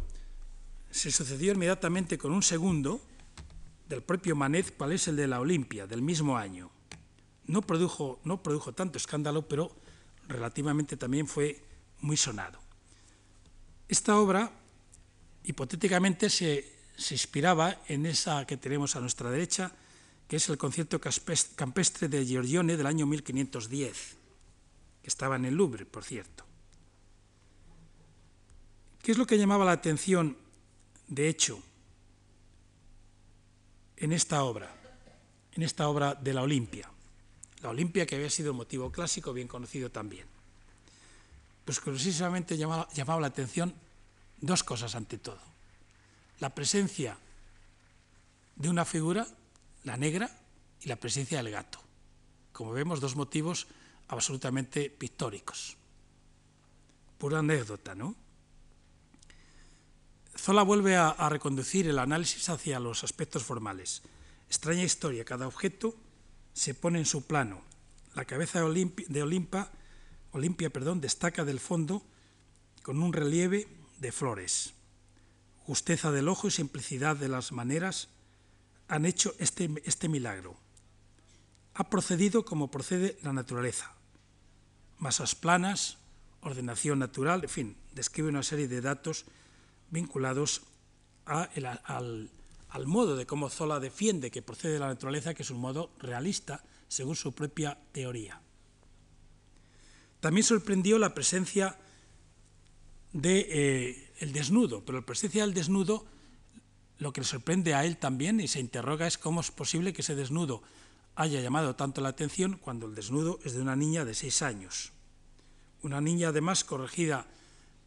[0.91, 3.01] se sucedió inmediatamente con un segundo
[3.89, 6.71] del propio Manet, cual es el de la Olimpia, del mismo año.
[7.47, 9.71] No produjo, no produjo tanto escándalo, pero
[10.29, 11.63] relativamente también fue
[12.01, 12.59] muy sonado.
[13.93, 14.51] Esta obra,
[15.45, 16.65] hipotéticamente, se,
[17.11, 19.71] inspiraba en esa que tenemos a nuestra derecha,
[20.27, 24.17] que es el concierto campestre de Giorgione del año 1510,
[25.03, 26.43] que estaba en el Louvre, por cierto.
[29.03, 30.39] ¿Qué es lo que llamaba la atención,
[31.09, 31.63] de hecho,
[33.99, 34.75] en esta obra,
[35.53, 36.91] en esta obra de la Olimpia?
[37.61, 40.32] La Olimpia que había sido motivo clásico, bien conocido también.
[41.65, 43.75] Pues precisamente llamaba, llamaba la atención
[44.41, 45.39] dos cosas ante todo.
[46.41, 47.17] La presencia
[48.57, 49.27] de una figura
[49.85, 50.31] la negra
[50.81, 51.79] y la presencia del gato.
[52.53, 53.67] Como vemos, dos motivos
[54.09, 55.77] absolutamente pictóricos.
[57.19, 58.15] Pura anécdota, ¿no?
[60.37, 64.03] Zola vuelve a, reconducir el análisis hacia los aspectos formales.
[64.49, 65.95] Extraña historia, cada objeto
[66.53, 67.63] se pone en su plano.
[68.15, 69.71] La cabeza de Olimpa,
[70.33, 72.03] Olimpia perdón, destaca del fondo
[72.83, 73.69] con un relieve
[73.99, 74.75] de flores.
[75.61, 78.09] Justeza del ojo y simplicidad de las maneras
[78.89, 80.57] han hecho este, este milagro.
[81.75, 83.95] Ha procedido como procede la naturaleza.
[84.99, 85.99] Masas planas,
[86.41, 89.25] ordenación natural, en fin, describe una serie de datos
[89.91, 90.63] vinculados
[91.25, 92.31] al,
[92.69, 95.93] al modo de cómo Zola defiende que procede de la naturaleza, que es un modo
[95.99, 98.41] realista según su propia teoría.
[100.23, 101.77] También sorprendió la presencia
[103.13, 106.07] del de, eh, desnudo, pero la presencia del desnudo
[106.99, 110.03] lo que le sorprende a él también y se interroga es cómo es posible que
[110.03, 110.63] ese desnudo
[111.17, 114.93] haya llamado tanto la atención cuando el desnudo es de una niña de seis años.
[115.83, 117.27] Una niña además corregida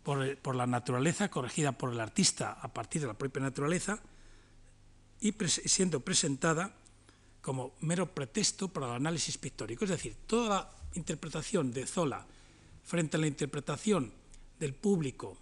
[0.04, 4.02] por, la naturaleza, corregida por el artista a partir de la propia naturaleza
[5.22, 6.76] y siendo presentada
[7.42, 9.86] como mero pretexto para el análisis pictórico.
[9.86, 12.26] Es decir, toda la interpretación de Zola
[12.84, 14.12] frente a la interpretación
[14.60, 15.38] del público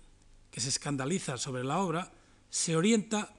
[0.52, 2.12] que se escandaliza sobre la obra
[2.50, 3.34] se orienta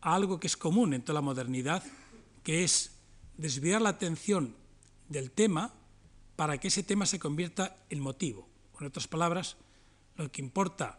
[0.00, 1.82] a algo que es común en toda la modernidad,
[2.42, 2.92] que es
[3.36, 4.54] desviar la atención
[5.08, 5.72] del tema
[6.34, 8.48] para que ese tema se convierta en motivo.
[8.80, 9.56] En otras palabras,
[10.16, 10.98] lo que importa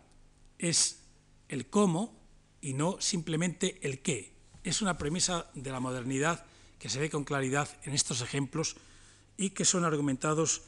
[0.58, 1.04] es
[1.50, 2.16] el cómo
[2.62, 4.34] y no simplemente el qué.
[4.64, 6.46] Es una premisa de la modernidad
[6.80, 8.78] que se ve con claridad en estos ejemplos
[9.38, 10.64] y que son argumentados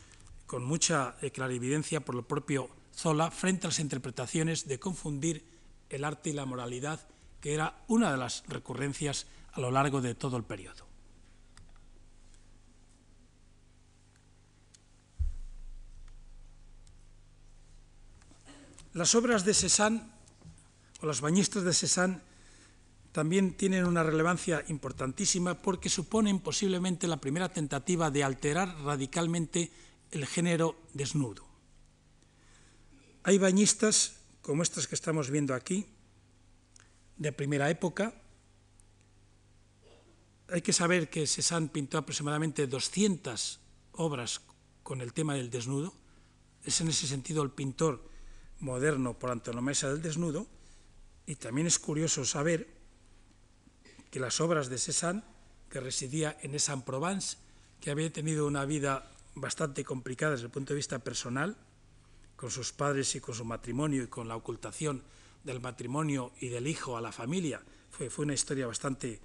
[0.45, 5.45] con mucha eh, clarividencia por el propio Zola frente a las interpretaciones de confundir
[5.89, 7.07] el arte y la moralidad,
[7.41, 10.87] que era una de las recurrencias a lo largo de todo el periodo.
[18.93, 20.01] Las obras de Cézanne
[21.01, 22.21] o las bañistas de Cézanne
[23.11, 29.71] también tienen una relevancia importantísima porque suponen posiblemente la primera tentativa de alterar radicalmente
[30.11, 31.43] el género desnudo.
[33.23, 35.85] Hay bañistas como estas que estamos viendo aquí,
[37.17, 38.13] de primera época.
[40.47, 43.59] Hay que saber que Cézanne pintó aproximadamente 200
[43.93, 44.41] obras
[44.81, 45.93] con el tema del desnudo.
[46.63, 48.09] Es en ese sentido el pintor
[48.59, 50.47] moderno por antonomasia del desnudo,
[51.25, 52.78] y también es curioso saber
[54.11, 55.23] que las obras de Cézanne,
[55.69, 57.37] que residía en Aix-en-Provence,
[57.79, 61.55] que había tenido una vida bastante complicada desde el punto de vista personal,
[62.35, 65.03] con sus padres y con su matrimonio y con la ocultación
[65.43, 69.19] del matrimonio y del hijo a la familia, fue, fue una historia bastante,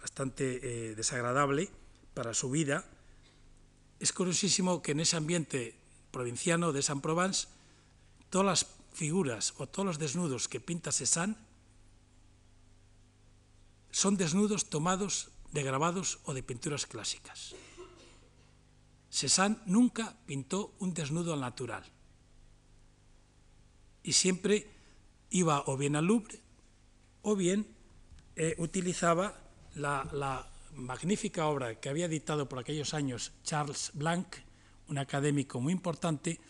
[0.00, 1.68] bastante eh, desagradable
[2.14, 2.84] para su vida.
[4.00, 5.74] Es curiosísimo que en ese ambiente
[6.10, 7.48] provinciano de Aix-en-Provence
[8.30, 11.36] todas las figuras o todos los desnudos que pinta Cézanne
[13.92, 17.54] son desnudos tomados de grabados o de pinturas clásicas.
[19.12, 21.84] Cézanne nunca pintó un desnudo al natural
[24.02, 24.66] y siempre
[25.30, 26.40] iba o bien al Louvre
[27.20, 27.68] o bien
[28.34, 29.36] eh, utilizaba
[29.76, 34.36] la, la magnífica obra que había editado por aquellos años Charles Blanc,
[34.88, 36.40] un académico muy importante,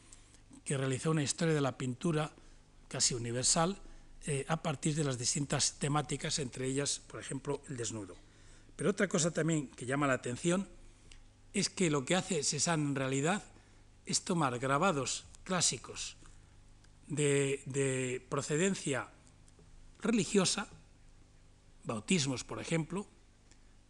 [0.65, 2.31] que realizó una historia de la pintura
[2.87, 3.77] casi universal
[4.25, 8.17] eh, a partir de las distintas temáticas, entre ellas, por ejemplo, el desnudo.
[8.77, 10.69] Pero otra cosa también que llama la atención
[11.53, 13.43] es que lo que hace Cézanne en realidad
[14.07, 16.17] es tomar grabados clásicos
[17.09, 19.09] de, procedencia
[20.01, 20.69] religiosa,
[21.85, 23.07] bautismos, por ejemplo,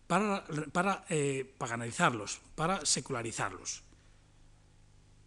[0.06, 3.82] para, para eh, paganizarlos, para secularizarlos.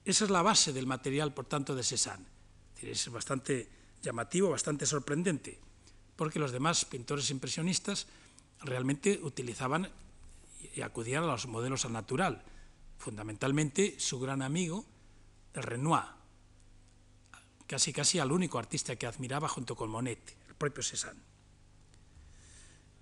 [0.03, 2.25] Esa es la base del material, por tanto, de Cézanne.
[2.81, 3.69] Es bastante
[4.05, 5.59] llamativo, bastante sorprendente,
[6.15, 8.07] porque los demás pintores impresionistas
[8.61, 9.89] realmente utilizaban
[10.73, 12.41] y acudían a los modelos al natural.
[12.97, 14.85] Fundamentalmente, su gran amigo,
[15.53, 16.05] el Renoir,
[17.67, 21.19] casi casi al único artista que admiraba junto con Monet, el propio Cézanne.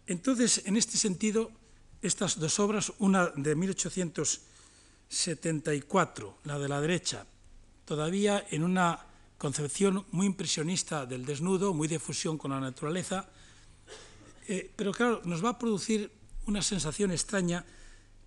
[0.07, 1.51] Entonces, en este sentido,
[2.01, 4.41] estas dos obras, una de 1800
[5.13, 7.25] 74, la de la derecha,
[7.85, 9.05] todavía en una
[9.43, 13.27] concepción muy impresionista del desnudo, muy de fusión con la naturaleza,
[14.47, 16.09] eh, pero claro, nos va a producir
[16.47, 17.65] una sensación extraña,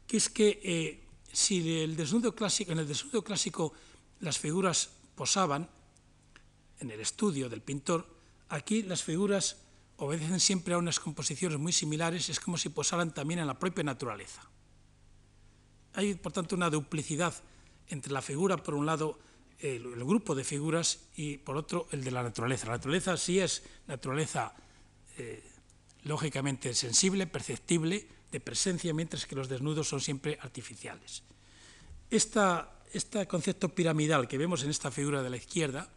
[0.06, 1.00] que es que eh,
[1.32, 3.72] si el desnudo clásico, en el desnudo clásico
[4.20, 5.70] las figuras posaban,
[6.80, 8.06] en el estudio del pintor,
[8.50, 9.56] aquí las figuras
[9.96, 13.84] obedecen siempre a unas composiciones muy similares, es como si posaran también en la propia
[13.84, 14.42] naturaleza.
[15.94, 17.32] Hay, por tanto, una duplicidad
[17.88, 19.18] entre la figura, por un lado,
[19.60, 22.66] el, grupo de figuras, y por otro, el de la naturaleza.
[22.66, 24.54] La naturaleza sí es naturaleza
[25.18, 25.42] eh,
[26.04, 31.22] lógicamente sensible, perceptible, de presencia, mientras que los desnudos son siempre artificiales.
[32.10, 35.88] este concepto piramidal que vemos en esta figura de la izquierda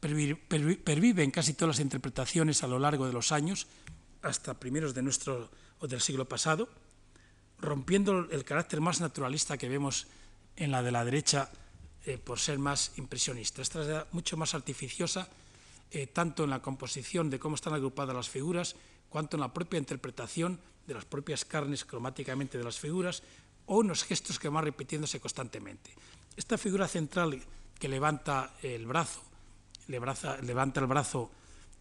[0.00, 3.66] pervive en casi todas las interpretaciones a lo largo de los años,
[4.22, 5.50] hasta primeros de nuestro
[5.80, 6.68] o del siglo pasado,
[7.58, 10.06] rompiendo el carácter más naturalista que vemos
[10.56, 11.50] en la de la derecha
[12.06, 13.62] eh, por ser más impresionista.
[13.62, 15.28] Esta es mucho más artificiosa,
[15.90, 18.76] eh, tanto en la composición de cómo están agrupadas las figuras,
[19.08, 23.22] cuanto en la propia interpretación de las propias carnes cromáticamente de las figuras
[23.66, 25.90] o en los gestos que van repitiéndose constantemente.
[26.36, 27.42] Esta figura central
[27.78, 29.20] que levanta el brazo,
[29.88, 31.30] levanta el brazo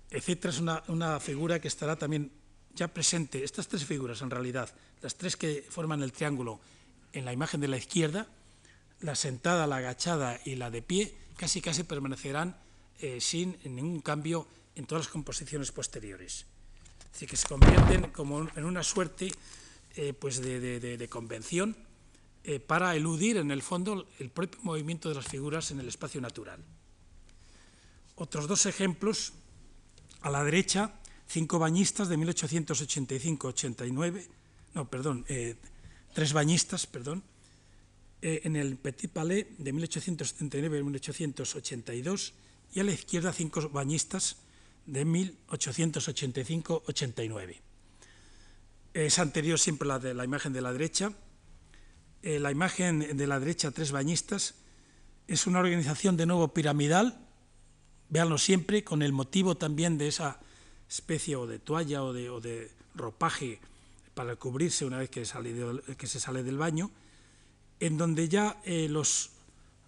[0.09, 2.31] etcétera, es una figura que estará también
[2.73, 4.69] ya presente, estas tres figuras en realidad,
[5.01, 6.59] las tres que forman el triángulo
[7.13, 8.27] en la imagen de la izquierda,
[9.05, 12.57] la sentada, la agachada y la de pie, casi casi permanecerán
[12.99, 16.47] eh, sin ningún cambio en todas las composiciones posteriores.
[17.05, 19.31] Es decir, que se convierten como en una suerte
[19.95, 21.77] eh, pues de, de, convención
[22.43, 26.19] eh, para eludir, en el fondo, el propio movimiento de las figuras en el espacio
[26.19, 26.59] natural.
[28.15, 29.33] Otros dos ejemplos,
[30.21, 30.95] a la derecha,
[31.27, 34.27] cinco bañistas de 1885-89,
[34.73, 35.25] no, perdón,
[36.13, 37.23] tres bañistas, perdón,
[38.21, 42.33] eh, en el Petit Palais de 1879-1882
[42.73, 44.37] y a la izquierda cinco bañistas
[44.85, 47.55] de 1885-89.
[48.93, 51.11] Es anterior siempre la de la imagen de la derecha.
[52.21, 54.55] Eh, la imagen de la derecha, tres bañistas,
[55.27, 57.19] es una organización de nuevo piramidal,
[58.09, 60.39] véanlo siempre, con el motivo también de esa
[60.89, 62.41] especie o de toalla o de, o
[62.93, 63.59] ropaje
[64.13, 66.91] para cubrirse una vez que, se sale del baño,
[67.79, 69.31] en donde ya eh, los,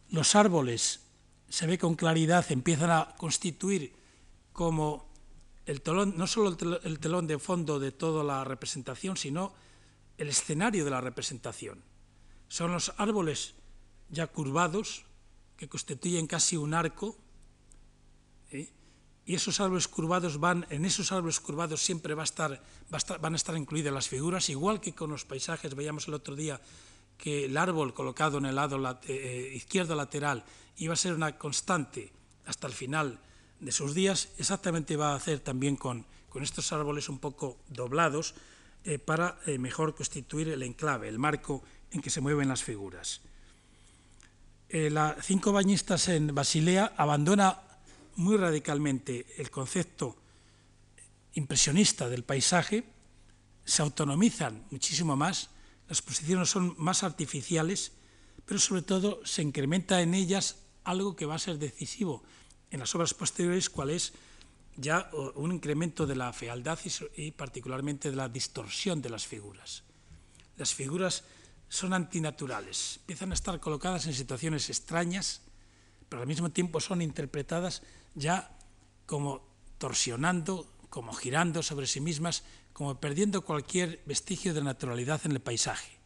[0.09, 1.01] los árboles
[1.49, 3.93] se ve con claridad, empiezan a constituir
[4.51, 5.07] como
[5.65, 9.53] el telón, no solo el telón, el telón de fondo de toda la representación, sino
[10.17, 11.83] el escenario de la representación.
[12.47, 13.53] Son los árboles
[14.09, 15.05] ya curvados,
[15.57, 17.17] que constituyen casi un arco,
[19.27, 22.97] y esos árboles curvados van, en esos árboles curvados siempre va a estar, va a
[22.97, 26.33] estar, van a estar incluidas las figuras, igual que con los paisajes, veíamos el otro
[26.33, 26.61] día
[27.17, 30.43] que el árbol colocado en el lado eh, izquierdo lateral
[30.77, 32.11] iba a ser una constante
[32.45, 33.19] hasta el final
[33.59, 38.35] de sus días, exactamente va a hacer también con, con estos árboles un poco doblados
[38.83, 43.21] eh, para eh, mejor constituir el enclave, el marco en que se mueven las figuras.
[44.69, 47.59] Eh, la Cinco Bañistas en Basilea abandona
[48.15, 50.15] muy radicalmente el concepto
[51.33, 52.83] impresionista del paisaje,
[53.65, 55.49] se autonomizan muchísimo más,
[55.87, 57.93] las posiciones son más artificiales,
[58.45, 62.23] pero sobre todo se incrementa en ellas algo que va a ser decisivo
[62.71, 64.13] en las obras posteriores, cuál es
[64.75, 66.79] ya un incremento de la fealdad
[67.15, 69.83] y, particularmente de la distorsión de las figuras.
[70.55, 71.23] Las figuras
[71.69, 75.41] son antinaturales, empiezan a estar colocadas en situaciones extrañas,
[76.07, 77.81] pero al mismo tiempo son interpretadas
[78.15, 78.55] ya
[79.05, 79.45] como
[79.77, 82.43] torsionando, como girando sobre sí mismas,
[82.77, 85.97] como perdiendo cualquier vestigio de naturalidad en el paisaje.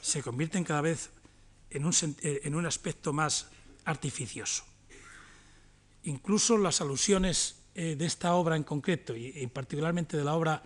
[0.00, 1.10] Se convierten cada vez
[1.68, 1.92] en un,
[2.22, 3.48] en un aspecto más
[3.84, 4.62] artificioso.
[6.04, 10.62] Incluso las alusiones eh, de esta obra en concreto, y, y particularmente de la obra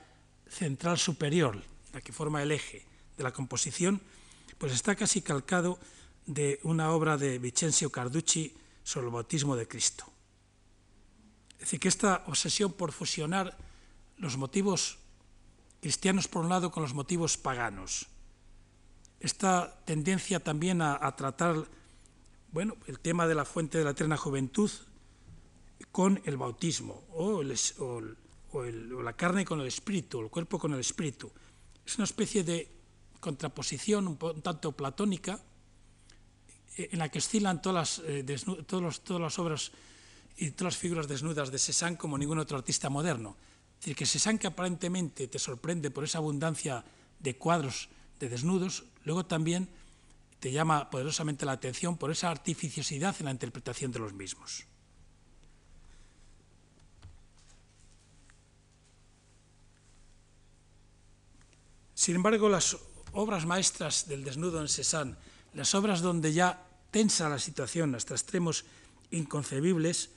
[0.46, 1.58] central superior,
[1.94, 2.84] la que forma el eje
[3.16, 4.02] de la composición,
[4.58, 5.78] pues está casi calcado
[6.26, 8.52] de una obra de Vincenzo Carducci
[8.84, 10.04] sobre el bautismo de Cristo.
[11.54, 13.56] Es decir, que esta obsesión por fusionar
[14.18, 14.99] los motivos
[15.80, 18.06] cristianos por un lado con los motivos paganos,
[19.20, 21.66] esta tendencia también a, tratar
[22.52, 24.70] bueno, el tema de la fuente de la eterna juventud
[25.92, 28.02] con el bautismo, o, o,
[28.52, 31.30] o, o la carne con el espíritu, el cuerpo con el espíritu.
[31.84, 32.80] Es una especie de
[33.20, 35.38] contraposición un, tanto platónica
[36.76, 38.24] eh, en la que oscilan todas las, eh,
[38.66, 39.72] todas las obras
[40.36, 43.36] y todas las figuras desnudas de Cézanne como ningún otro artista moderno.
[43.80, 46.84] Es decir, que Cézanne que aparentemente te sorprende por esa abundancia
[47.18, 47.88] de cuadros
[48.20, 49.70] de desnudos, luego también
[50.38, 54.66] te llama poderosamente la atención por esa artificiosidad en la interpretación de los mismos.
[61.94, 62.76] Sin embargo, las
[63.12, 65.16] obras maestras del desnudo en Cézanne,
[65.54, 68.66] las obras donde ya tensa la situación hasta extremos
[69.10, 70.10] inconcebibles,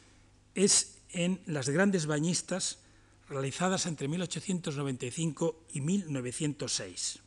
[0.53, 2.82] es en las grandes bañistas
[3.29, 7.19] realizadas entre 1895 y 1906.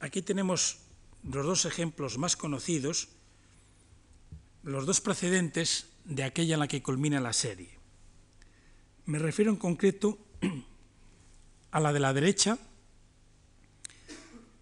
[0.00, 0.78] Aquí tenemos
[1.22, 3.08] los dos ejemplos más conocidos,
[4.62, 7.78] los dos precedentes de aquella en la que culmina la serie.
[9.06, 10.18] Me refiero en concreto
[11.70, 12.58] a la de la derecha.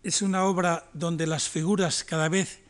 [0.02, 2.60] Es una obra donde las figuras cada vez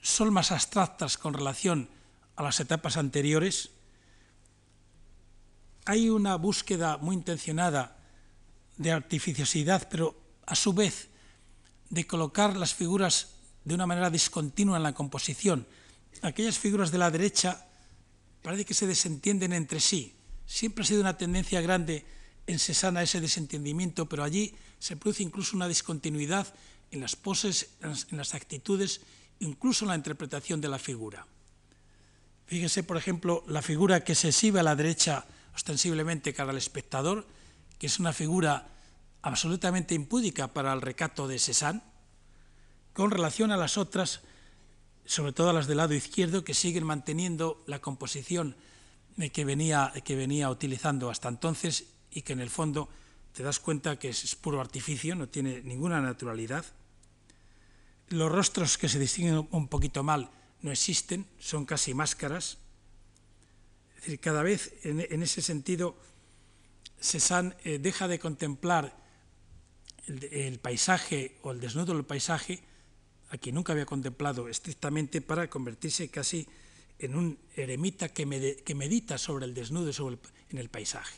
[0.00, 1.88] son más abstractas con relación
[2.36, 3.70] a las etapas anteriores.
[5.86, 7.96] Hay una búsqueda muy intencionada
[8.76, 11.08] de artificiosidad, pero a su vez
[11.90, 15.66] de colocar las figuras de una manera discontinua en la composición.
[16.22, 17.66] Aquellas figuras de la derecha
[18.42, 20.14] parece que se desentienden entre sí.
[20.46, 22.04] Siempre ha sido una tendencia grande
[22.46, 26.52] en Sesana ese desentendimiento, pero allí se produce incluso una discontinuidad
[26.90, 29.00] en las poses, en las actitudes,
[29.40, 31.26] incluso en la interpretación de la figura.
[32.46, 35.24] Fíjese, por ejemplo, la figura que se exhibe a la derecha
[35.54, 37.26] ostensiblemente cara al espectador,
[37.78, 38.68] que es una figura
[39.22, 41.82] absolutamente impúdica para el recato de Cézanne,
[42.92, 44.20] con relación a las otras,
[45.04, 48.56] sobre todo a las del lado izquierdo, que siguen manteniendo la composición
[49.32, 52.88] que venía, que venía utilizando hasta entonces y que en el fondo
[53.32, 56.64] te das cuenta que es puro artificio, no tiene ninguna naturalidad.
[58.08, 60.30] Los rostros que se distinguen un poquito mal
[60.62, 62.58] no existen, son casi máscaras.
[64.04, 65.96] Decir, cada vez en, ese sentido
[67.00, 68.92] Cézanne eh, deja de contemplar
[70.04, 72.60] el, paisaje o el desnudo del paisaje,
[73.30, 76.46] a quien nunca había contemplado estrictamente, para convertirse casi
[76.98, 79.88] en un eremita que, med que medita sobre el desnudo
[80.50, 81.16] en el paisaje.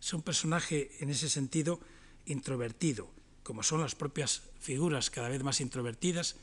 [0.00, 1.80] Es un personaje en ese sentido
[2.26, 3.10] introvertido,
[3.42, 6.36] como son las propias figuras cada vez más introvertidas,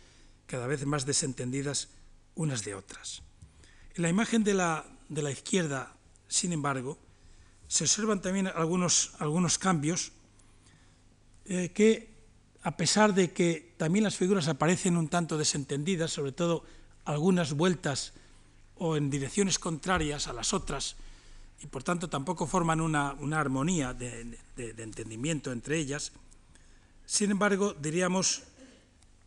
[0.45, 1.87] cada vez más desentendidas
[2.35, 3.23] unas de otras.
[3.95, 5.93] En la imagen de la, de la izquierda,
[6.27, 6.97] sin embargo,
[7.67, 10.11] se observan también algunos, algunos cambios
[11.45, 12.13] eh, que,
[12.61, 16.63] a pesar de que también las figuras aparecen un tanto desentendidas, sobre todo
[17.05, 18.13] algunas vueltas
[18.75, 20.95] o en direcciones contrarias a las otras,
[21.61, 26.11] y por tanto tampoco forman una, una armonía de, de, entendimiento entre ellas,
[27.05, 28.43] sin embargo, diríamos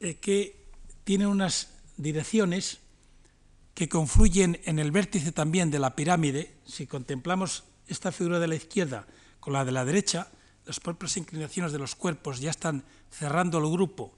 [0.01, 0.67] eh, que
[1.05, 2.79] tienen unas direcciones
[3.77, 8.55] que confluyen en el vértice también de la pirámide, si contemplamos esta figura de la
[8.55, 9.07] izquierda
[9.39, 10.29] con la de la derecha,
[10.65, 14.17] las propias inclinaciones de los cuerpos ya están cerrando el grupo,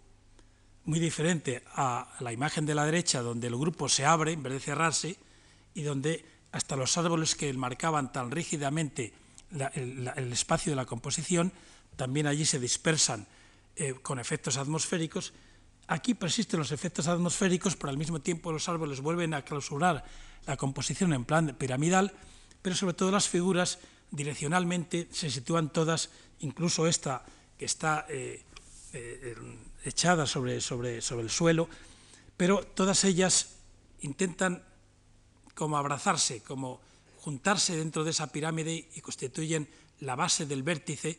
[0.84, 4.52] muy diferente a la imagen de la derecha, donde el grupo se abre en vez
[4.52, 5.16] de cerrarse,
[5.74, 9.12] y donde hasta los árboles que marcaban tan rígidamente
[9.74, 11.52] el, espacio de la composición,
[11.96, 13.26] también allí se dispersan
[13.74, 15.32] eh, con efectos atmosféricos,
[15.88, 20.04] Aquí persisten los efectos atmosféricos, pero al mismo tiempo los árboles vuelven a clausurar
[20.46, 22.12] la composición en plan piramidal,
[22.60, 23.78] pero sobre todo las figuras
[24.10, 26.10] direccionalmente se sitúan todas,
[26.40, 27.24] incluso esta
[27.56, 28.44] que está eh,
[28.92, 29.34] eh,
[29.84, 31.68] echada sobre, el suelo,
[32.36, 33.56] pero todas ellas
[34.02, 34.62] intentan
[35.54, 36.80] como abrazarse, como
[37.20, 39.68] juntarse dentro de esa pirámide y constituyen
[40.00, 41.18] la base del vértice,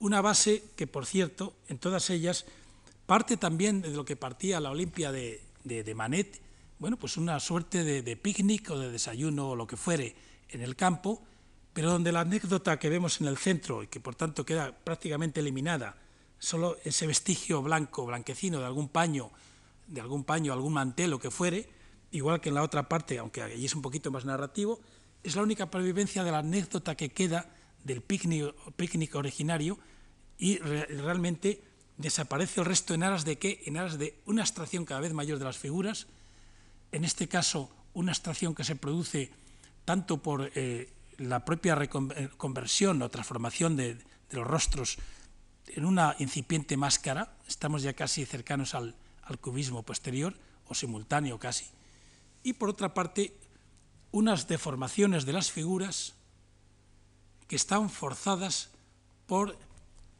[0.00, 2.44] una base que, por cierto, en todas ellas
[3.06, 6.40] parte también de lo que partía la Olimpia de, Manet,
[6.78, 10.14] bueno, pues una suerte de, picnic o de desayuno o lo que fuere
[10.48, 11.22] en el campo,
[11.72, 15.40] pero donde la anécdota que vemos en el centro y que por tanto queda prácticamente
[15.40, 15.96] eliminada,
[16.38, 19.30] solo ese vestigio blanco, blanquecino de algún paño,
[19.86, 21.68] de algún paño, algún mantel o que fuere,
[22.10, 24.80] igual que en la otra parte, aunque allí es un poquito más narrativo,
[25.22, 29.78] es la única pervivencia de la anécdota que queda del picnic, picnic originario
[30.38, 31.62] y re, realmente
[31.96, 33.62] desaparece el resto en aras de qué?
[33.66, 36.06] En aras de una abstracción cada vez mayor de las figuras,
[36.90, 39.30] en este caso una abstracción que se produce
[39.84, 41.78] tanto por eh, la propia
[42.36, 44.98] conversión o transformación de, de, los rostros
[45.68, 50.34] en una incipiente máscara, estamos ya casi cercanos al, al cubismo posterior
[50.68, 51.66] o simultáneo casi,
[52.42, 53.36] y por otra parte
[54.10, 56.14] unas deformaciones de las figuras
[57.48, 58.70] que están forzadas
[59.26, 59.56] por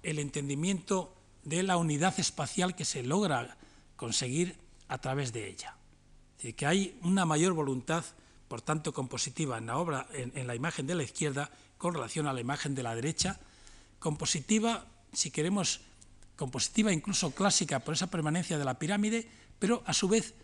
[0.03, 1.15] el entendimiento
[1.45, 3.57] de la unidad espacial que se logra
[3.97, 4.57] conseguir
[4.89, 5.77] a través de ella.
[6.37, 8.05] Es decir, que hay una mayor voluntad,
[8.49, 12.33] por tanto, compositiva en la obra, en, la imagen de la izquierda con relación a
[12.33, 13.41] la imagen de la derecha,
[13.99, 15.81] compositiva, si queremos,
[16.37, 19.29] compositiva incluso clásica por esa permanencia de la pirámide,
[19.59, 20.35] pero a su vez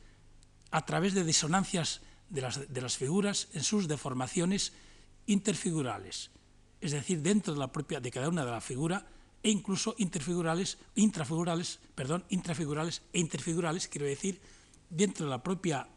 [0.70, 4.72] a través de disonancias de las, de las figuras en sus deformaciones
[5.26, 6.30] interfigurales,
[6.80, 9.06] es decir, dentro de la propia de cada una de la figura
[9.42, 14.40] e incluso interfigurales, intrafigurales, perdón, intrafigurales e interfigurales, quiero decir,
[14.90, 15.88] dentro de la propia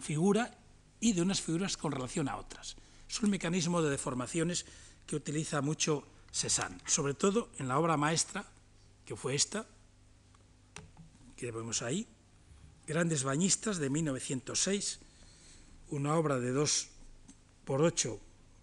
[0.00, 0.58] figura
[1.00, 2.76] y de unas figuras con relación a otras.
[3.08, 4.66] Es un mecanismo de deformaciones
[5.06, 8.44] que utiliza mucho Cézanne, sobre todo en la obra maestra,
[9.04, 9.66] que fue esta,
[11.36, 12.06] que vemos ahí,
[12.86, 15.00] Grandes Bañistas de 1906,
[15.90, 16.88] una obra de 2
[17.64, 18.20] por 8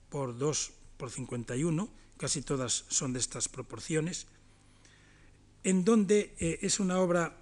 [0.09, 1.89] por 2 por 51,
[2.24, 4.28] casi todas son de estas proporciones,
[5.61, 7.36] en donde eh, es una obra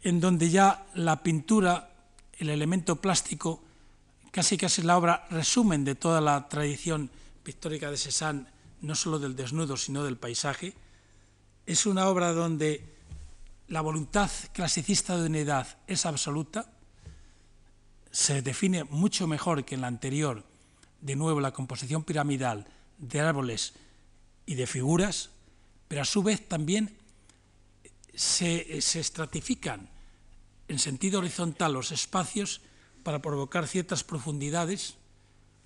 [0.00, 1.92] en donde ya la pintura,
[2.38, 3.62] el elemento plástico,
[4.30, 7.10] casi casi la obra resumen de toda la tradición
[7.42, 8.46] pictórica de Cézanne,
[8.80, 10.72] no solo del desnudo, sino del paisaje.
[11.66, 12.96] Es una obra donde
[13.66, 16.72] la voluntad clasicista de unidad es absoluta,
[18.10, 20.48] se define mucho mejor que en la anterior
[21.00, 22.66] de nuevo la composición piramidal
[22.98, 23.74] de árboles
[24.46, 25.30] y de figuras,
[25.86, 26.96] pero a su vez también
[28.14, 29.88] se, se estratifican
[30.68, 32.60] en sentido horizontal los espacios
[33.02, 34.96] para provocar ciertas profundidades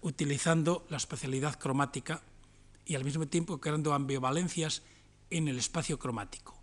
[0.01, 2.23] utilizando la espacialidad cromática
[2.85, 4.83] y al mismo tiempo creando ambivalencias
[5.31, 6.61] en el espacio cromático.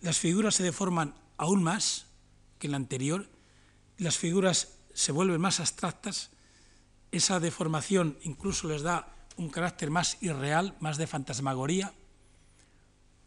[0.00, 2.06] Las figuras se deforman aún más
[2.58, 3.28] que en la anterior,
[3.98, 6.30] las figuras se vuelven más abstractas,
[7.16, 9.06] esa deformación incluso les da
[9.36, 11.94] un carácter más irreal, más de fantasmagoría.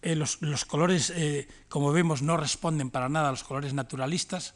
[0.02, 4.54] Eh, los, colores, eh, como vemos, no responden para nada a los colores naturalistas,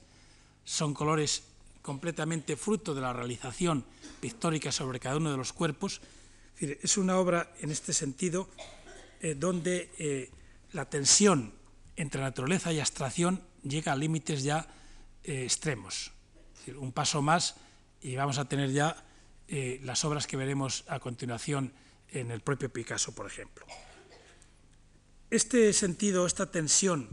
[0.63, 1.43] son colores
[1.81, 3.85] completamente fruto de la realización
[4.19, 6.01] pictórica sobre cada uno de los cuerpos.
[6.59, 8.47] Es una obra en este sentido
[9.19, 10.29] eh, donde
[10.73, 11.53] la tensión
[11.95, 14.67] entre naturaleza y abstracción llega a límites ya
[15.23, 16.11] extremos.
[16.77, 17.55] un paso más
[18.01, 18.95] y vamos a tener ya
[19.53, 21.73] eh, las obras que veremos a continuación
[22.07, 23.65] en el propio Picasso, por ejemplo.
[25.29, 27.09] Este sentido, esta tensión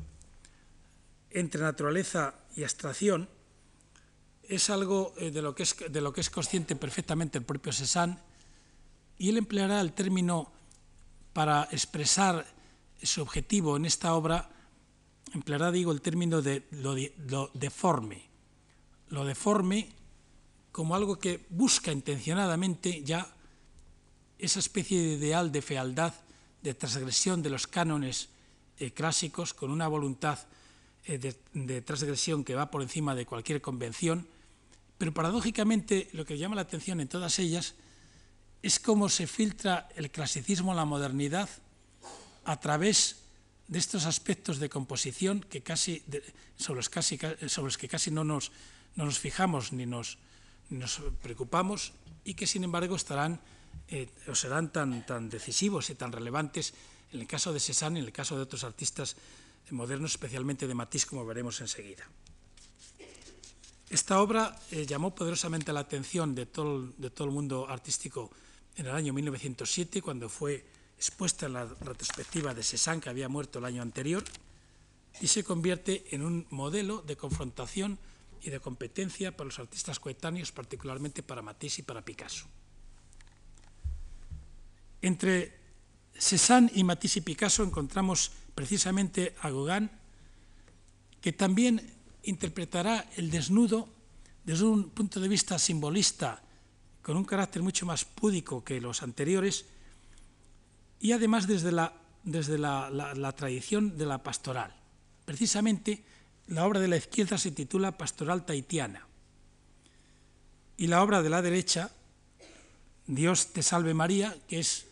[1.30, 3.28] entre naturaleza y abstracción
[4.44, 7.72] es algo eh, de, lo que es, de lo que es consciente perfectamente el propio
[7.72, 8.18] Cézanne
[9.18, 10.52] y él empleará el término
[11.32, 12.46] para expresar
[13.02, 14.48] su objetivo en esta obra,
[15.34, 18.28] empleará, digo, el término de lo, deforme.
[19.08, 19.92] Lo deforme
[20.78, 23.26] como algo que busca intencionadamente ya
[24.38, 26.14] esa especie de ideal de fealdad,
[26.62, 28.28] de transgresión de los cánones
[28.78, 30.38] eh, clásicos, con una voluntad
[31.04, 34.28] eh, de, transgresión que va por encima de cualquier convención,
[34.98, 37.74] pero paradójicamente lo que llama la atención en todas ellas
[38.62, 41.50] es cómo se filtra el clasicismo en la modernidad
[42.44, 43.24] a través
[43.66, 45.60] de estos aspectos de composición que
[46.56, 46.82] sobre,
[47.64, 50.18] los que casi no nos fijamos ni nos,
[50.70, 51.92] nos preocupamos
[52.24, 53.40] y que sin embargo estarán
[53.88, 56.74] eh, o serán tan, tan decisivos y tan relevantes
[57.12, 59.16] en el caso de Cézanne y en el caso de otros artistas
[59.70, 62.04] modernos, especialmente de Matisse, como veremos enseguida.
[63.88, 68.30] Esta obra eh, llamó poderosamente la atención de todo, de todo el mundo artístico
[68.76, 70.64] en el año 1907, cuando fue
[70.96, 74.24] expuesta en la retrospectiva de Cézanne, que había muerto el año anterior,
[75.20, 77.98] y se convierte en un modelo de confrontación
[78.42, 82.46] y de competencia para los artistas coetáneos, particularmente para Matisse y para Picasso.
[85.00, 85.54] Entre
[86.18, 89.90] Cézanne y Matisse y Picasso encontramos precisamente a Gauguin,
[91.20, 93.88] que también interpretará el desnudo
[94.44, 96.42] desde un punto de vista simbolista,
[97.02, 99.66] con un carácter mucho más púdico que los anteriores,
[101.00, 104.74] y además desde la, desde la, la tradición de la pastoral.
[105.24, 106.02] Precisamente
[106.48, 109.06] la obra de la izquierda se titula Pastoral Taitiana
[110.78, 111.90] y la obra de la derecha,
[113.06, 114.86] Dios te salve María, que es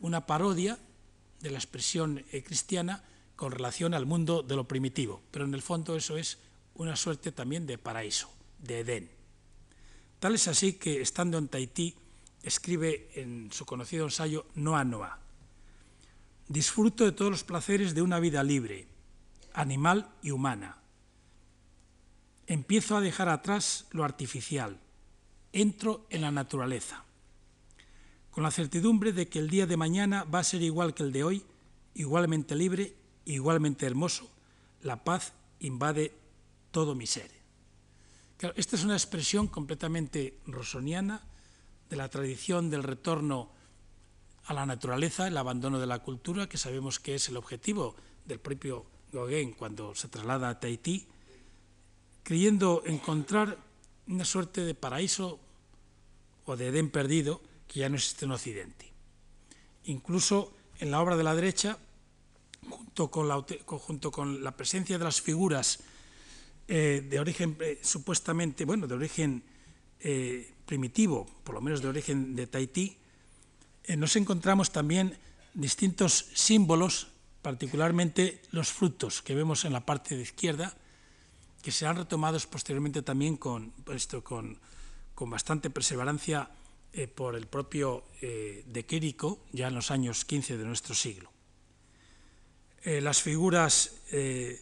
[0.00, 0.78] una parodia
[1.40, 3.02] de la expresión eh, cristiana
[3.34, 6.38] con relación al mundo de lo primitivo, pero en el fondo eso es
[6.74, 9.10] una suerte también de paraíso, de Edén.
[10.20, 11.96] Tal es así que, estando en Tahití,
[12.42, 15.18] escribe en su conocido ensayo Noa Noa.
[16.46, 18.86] Disfruto de todos los placeres de una vida libre,
[19.54, 20.81] animal y humana
[22.52, 24.78] empiezo a dejar atrás lo artificial,
[25.52, 27.04] entro en la naturaleza,
[28.30, 31.12] con la certidumbre de que el día de mañana va a ser igual que el
[31.12, 31.44] de hoy,
[31.94, 32.94] igualmente libre,
[33.24, 34.28] igualmente hermoso,
[34.82, 36.12] la paz invade
[36.70, 37.30] todo mi ser.
[38.56, 41.22] esta es una expresión completamente rosoniana
[41.88, 43.48] de la tradición del retorno
[44.44, 47.96] a la naturaleza, el abandono de la cultura, que sabemos que es el objetivo
[48.26, 51.06] del propio Gauguin cuando se traslada a Tahití,
[52.22, 53.58] creyendo encontrar
[54.06, 55.38] una suerte de paraíso
[56.44, 58.92] o de Edén perdido que ya no existe en Occidente.
[59.84, 61.78] Incluso en la obra de la derecha,
[62.68, 63.10] junto
[64.10, 65.80] con la, presencia de las figuras
[66.68, 69.42] eh, de origen eh, supuestamente, bueno, de origen
[70.00, 72.96] eh, primitivo, por lo menos de origen de Tahití,
[73.96, 75.18] nos encontramos también
[75.54, 77.08] distintos símbolos,
[77.42, 80.76] particularmente los frutos que vemos en la parte de izquierda,
[81.62, 84.58] que serán retomados posteriormente también con, esto, con,
[85.14, 86.50] con bastante perseverancia
[86.92, 91.30] eh, por el propio eh, De Quirico, ya en los años 15 de nuestro siglo.
[92.82, 94.58] Eh, las figuras de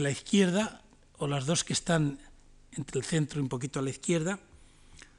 [0.00, 0.82] la izquierda,
[1.18, 2.18] o las dos que están
[2.72, 4.40] entre el centro y un poquito a la izquierda,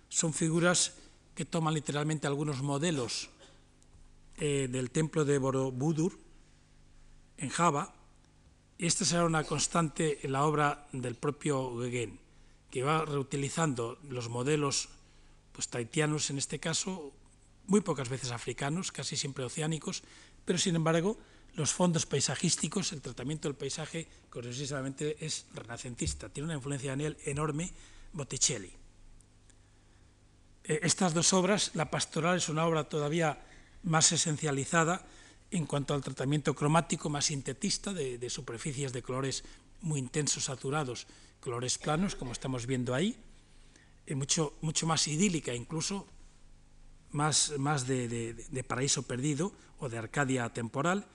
[0.10, 0.96] son figuras
[1.36, 3.30] que toman literalmente algunos modelos
[4.38, 6.20] del templo de Borobudur
[7.38, 7.94] en Java,
[8.82, 12.20] y esta será una constante en la obra del propio Gauguin,
[12.72, 14.90] que va reutilizando los modelos
[15.52, 17.14] pues, taitianos en este caso,
[17.68, 20.02] muy pocas veces africanos, casi siempre oceánicos,
[20.46, 21.20] pero sin embargo
[21.54, 27.18] los fondos paisajísticos, el tratamiento del paisaje, curiosamente es renacentista, tiene una influencia en él
[27.26, 27.72] enorme
[28.14, 28.74] Botticelli.
[30.64, 33.46] Eh, estas dos obras, la pastoral es una obra todavía
[33.84, 35.06] más esencializada
[35.52, 39.44] en cuanto al tratamiento cromático, más sintetista de, superficies de colores
[39.82, 41.08] muy intensos, saturados,
[41.42, 43.18] colores planos, como estamos viendo ahí,
[44.06, 46.08] eh, mucho, mucho más idílica incluso,
[47.12, 51.06] más, más de, paraíso perdido o de Arcadia temporal.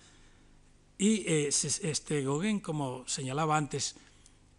[0.98, 3.96] Y eh, este Gauguin, como señalaba antes,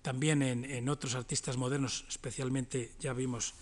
[0.02, 3.54] también en, en, otros artistas modernos, especialmente ya vimos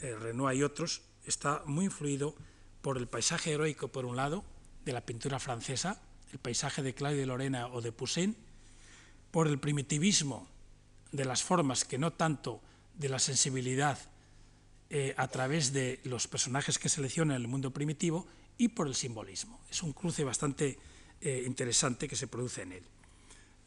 [0.00, 2.34] eh, Renoir y otros, está muy influido
[2.80, 4.44] por el paisaje heroico, por un lado,
[4.84, 6.00] de la pintura francesa,
[6.32, 8.36] el paisaje de Claude de Lorena o de Poussin,
[9.30, 10.48] por el primitivismo
[11.12, 12.60] de las formas, que no tanto
[12.94, 13.98] de la sensibilidad
[14.90, 18.26] eh, a través de los personajes que selecciona en el mundo primitivo
[18.58, 19.60] y por el simbolismo.
[19.70, 20.78] Es un cruce bastante
[21.20, 22.84] eh, interesante que se produce en él.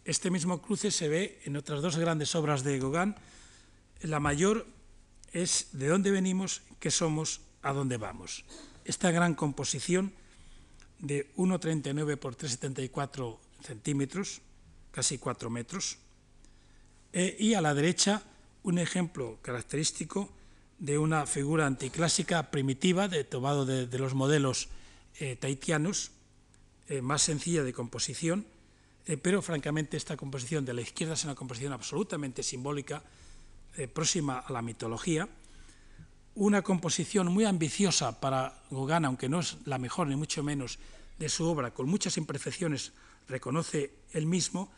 [0.06, 3.16] Este mismo cruce se ve en otras dos grandes obras de Gauguin.
[4.02, 4.68] La mayor
[5.32, 8.46] es De dónde venimos, qué somos, a dónde vamos.
[8.86, 10.14] Esta gran composición
[11.04, 14.42] de 1,39 por 3,74 centímetros,
[14.92, 15.98] casi 4 metros,
[17.12, 18.24] eh, y a la derecha
[18.64, 20.32] un ejemplo característico
[20.80, 24.70] de una figura anticlásica primitiva, de, tomado de, los modelos
[25.20, 26.12] eh, tahitianos,
[26.88, 28.46] eh, más sencilla de composición,
[29.22, 33.04] pero francamente esta composición de la izquierda es una composición absolutamente simbólica,
[33.94, 35.28] próxima a la mitología,
[36.36, 40.80] una composición muy ambiciosa para Gauguin, aunque no es la mejor ni mucho menos
[41.20, 42.92] de su obra, con muchas imperfecciones,
[43.28, 44.72] reconoce él mismo,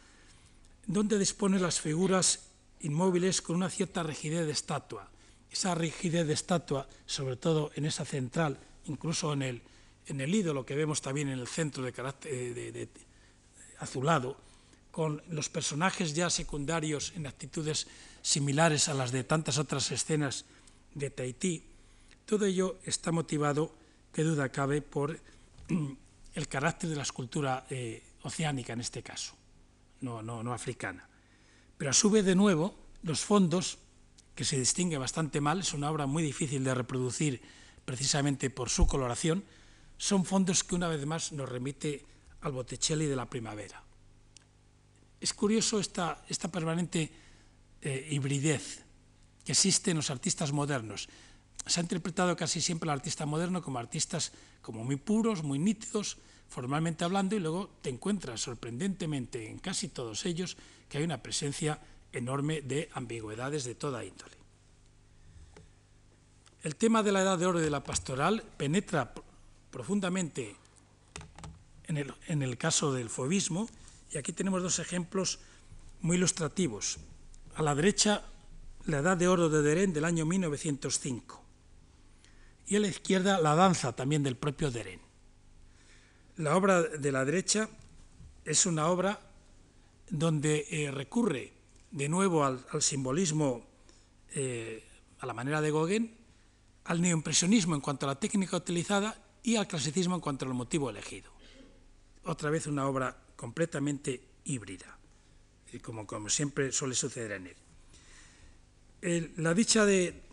[0.85, 2.47] donde dispone las figuras
[2.81, 5.09] inmóviles con una cierta rigidez de estatua.
[5.49, 9.61] Esa rigidez de estatua, sobre todo en esa central, incluso en el,
[10.07, 12.87] en el ídolo que vemos también en el centro de, carácter, eh,
[13.79, 14.37] azulado,
[14.91, 17.87] con los personajes ya secundarios en actitudes
[18.21, 20.45] similares a las de tantas otras escenas
[20.95, 21.63] de Tahití,
[22.25, 23.75] todo ello está motivado,
[24.11, 25.19] que duda cabe, por
[25.69, 29.35] el carácter de la escultura eh, oceánica en este caso
[30.01, 31.07] no, no, no africana.
[31.77, 33.79] Pero a su vez, de nuevo, los fondos,
[34.35, 37.41] que se distingue bastante mal, es una obra muy difícil de reproducir
[37.83, 39.43] precisamente por su coloración,
[39.97, 42.05] son fondos que una vez más nos remite
[42.41, 43.83] al Botticelli de la primavera.
[45.19, 47.11] Es curioso esta, esta permanente
[47.81, 48.84] eh, hibridez
[49.45, 51.07] que existe en los artistas modernos.
[51.65, 54.31] Se ha interpretado casi siempre al artista moderno como artistas
[54.61, 56.17] como muy puros, muy nítidos,
[56.49, 60.57] formalmente hablando, y luego te encuentras sorprendentemente en casi todos ellos
[60.89, 61.79] que hay una presencia
[62.11, 64.35] enorme de ambigüedades de toda índole.
[66.63, 69.13] El tema de la edad de oro y de la pastoral penetra
[69.69, 70.55] profundamente
[71.83, 73.69] en el, en el caso del fobismo,
[74.11, 75.39] y aquí tenemos dos ejemplos
[76.01, 76.97] muy ilustrativos.
[77.55, 78.23] A la derecha,
[78.85, 81.43] la edad de oro de Deren del año 1905,
[82.67, 84.99] y a la izquierda, la danza también del propio Deren.
[86.37, 87.69] La obra de la derecha
[88.43, 89.19] es una obra
[90.09, 91.53] donde eh, recurre
[91.91, 93.65] de nuevo al, simbolismo
[94.33, 94.83] eh,
[95.19, 96.17] a la manera de Gauguin,
[96.85, 100.89] al neoimpresionismo en cuanto a la técnica utilizada y al clasicismo en cuanto al motivo
[100.89, 101.31] elegido.
[102.25, 104.97] Otra vez una obra completamente híbrida,
[105.81, 107.64] como, como siempre suele suceder en él.
[109.37, 110.23] La dicha de,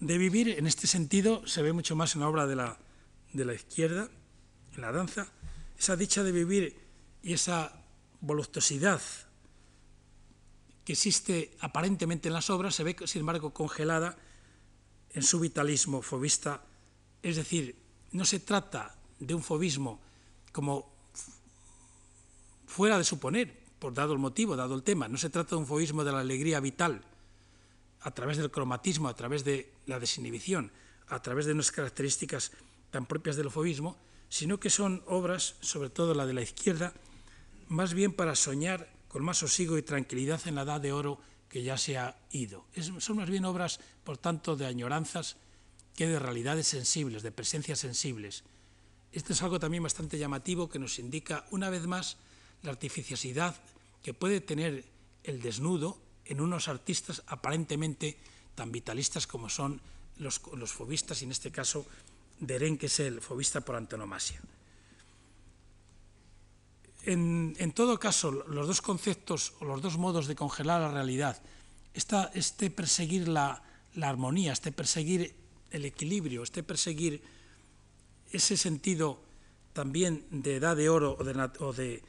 [0.00, 2.78] de, vivir, en este sentido, se ve mucho más en la obra de la,
[3.34, 4.08] de la izquierda,
[4.74, 5.28] en la danza,
[5.78, 6.74] esa dicha de vivir
[7.22, 7.84] y esa
[8.22, 9.02] voluptuosidad
[10.86, 14.16] que existe aparentemente en las obras se ve, sin embargo, congelada
[15.10, 16.64] en su vitalismo fobista.
[17.22, 17.76] Es decir,
[18.12, 20.00] no se trata de un fobismo
[20.50, 20.90] como
[22.66, 25.66] fuera de suponer, por dado el motivo, dado el tema, no se trata de un
[25.66, 27.04] fobismo de la alegría vital
[28.00, 30.72] a través del cromatismo, a través de la desinhibición,
[31.08, 32.52] a través de unas características
[32.90, 33.96] tan propias del fobismo,
[34.28, 36.92] sino que son obras, sobre todo la de la izquierda,
[37.68, 41.18] más bien para soñar con más sosiego y tranquilidad en la edad de oro
[41.48, 42.66] que ya se ha ido.
[42.98, 45.36] Son más bien obras, por tanto, de añoranzas
[45.96, 48.44] que de realidades sensibles, de presencias sensibles.
[49.12, 52.18] Esto es algo también bastante llamativo que nos indica, una vez más,
[52.62, 53.56] la artificiosidad
[54.02, 54.84] que puede tener
[55.24, 55.98] el desnudo
[56.28, 58.16] en unos artistas aparentemente
[58.54, 59.80] tan vitalistas como son
[60.18, 61.86] los, los fobistas, y en este caso
[62.40, 64.40] Deren, que es el fobista por antonomasia.
[67.04, 71.40] En, en, todo caso, los dos conceptos o los dos modos de congelar la realidad,
[71.94, 73.62] esta, este perseguir la,
[73.94, 75.34] la, armonía, este perseguir
[75.70, 77.22] el equilibrio, este perseguir
[78.30, 79.20] ese sentido
[79.72, 82.02] también de edad de oro o de, o de,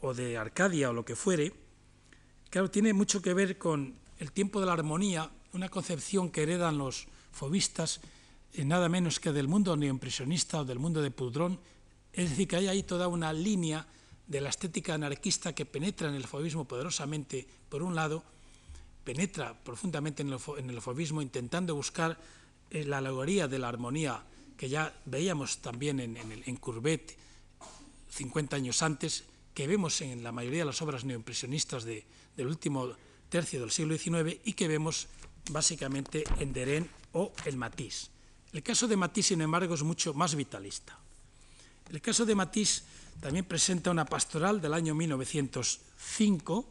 [0.00, 1.54] o de Arcadia o lo que fuere,
[2.52, 6.76] claro, tiene mucho que ver con el tiempo de la armonía, una concepción que heredan
[6.76, 8.02] los fobistas
[8.52, 11.58] eh, nada menos que del mundo neoimpresionista o del mundo de Pudrón,
[12.12, 13.86] es decir, que hay ahí toda una línea
[14.26, 18.22] de la estética anarquista que penetra en el fauvismo poderosamente, por un lado,
[19.02, 22.20] penetra profundamente en el, fauvismo intentando buscar
[22.68, 24.22] eh, la alegoría de la armonía
[24.58, 27.16] que ya veíamos también en, en, Courbet
[28.10, 29.24] 50 años antes,
[29.54, 32.04] que vemos en la mayoría de las obras neoimpresionistas de,
[32.36, 32.92] del último
[33.28, 35.08] tercio del siglo XIX y que vemos
[35.50, 38.10] básicamente en Deren o en Matisse.
[38.52, 40.98] El caso de Matisse, sin embargo, es mucho más vitalista.
[41.90, 42.84] El caso de Matisse
[43.20, 46.68] también presenta una pastoral del año 1905,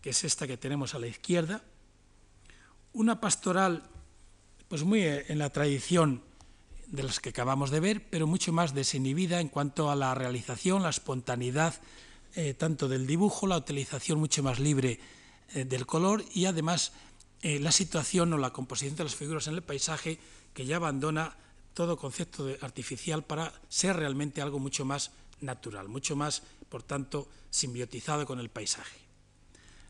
[0.00, 1.62] que es esta que tenemos a la izquierda,
[2.92, 3.82] una pastoral
[4.68, 6.22] pues muy en la tradición
[6.86, 10.82] de las que acabamos de ver, pero mucho más desinhibida en cuanto a la realización,
[10.82, 11.74] la espontaneidad
[12.34, 14.98] eh, tanto del dibujo, la utilización mucho más libre
[15.54, 16.92] eh, del color y además
[17.42, 20.18] eh, la situación o la composición de las figuras en el paisaje
[20.54, 21.36] que ya abandona
[21.74, 25.10] todo concepto artificial para ser realmente algo mucho más
[25.42, 28.98] natural, mucho más, por tanto, simbiotizado con el paisaje.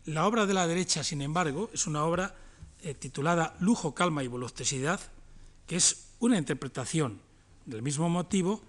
[0.07, 2.35] La obra de la derecha, sin embargo, es una obra
[2.99, 5.01] titulada Lujo, calma y voluptuosidad,
[5.67, 7.21] que es una interpretación
[7.67, 8.63] del mismo motivo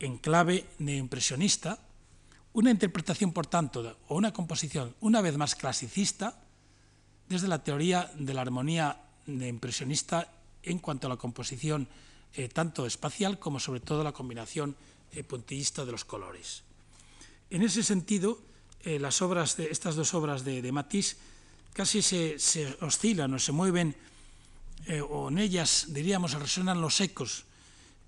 [0.00, 1.78] en clave neoimpresionista,
[2.54, 6.40] una interpretación, por tanto, o una composición una vez más clasicista,
[7.28, 10.30] desde la teoría de la armonía neoimpresionista
[10.62, 11.88] en cuanto a la composición
[12.34, 14.76] eh, tanto espacial como sobre todo la combinación
[15.12, 16.62] eh, puntillista de los colores.
[17.50, 18.38] En ese sentido,
[18.82, 21.16] eh, las obras estas dos obras de, Matisse
[21.72, 22.36] casi se,
[22.80, 23.96] oscilan o se mueven,
[25.08, 27.46] o en ellas, diríamos, resuenan los ecos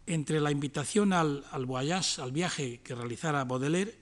[0.06, 3.96] entre la invitación al, voyage, al viaje que realizara Baudelaire,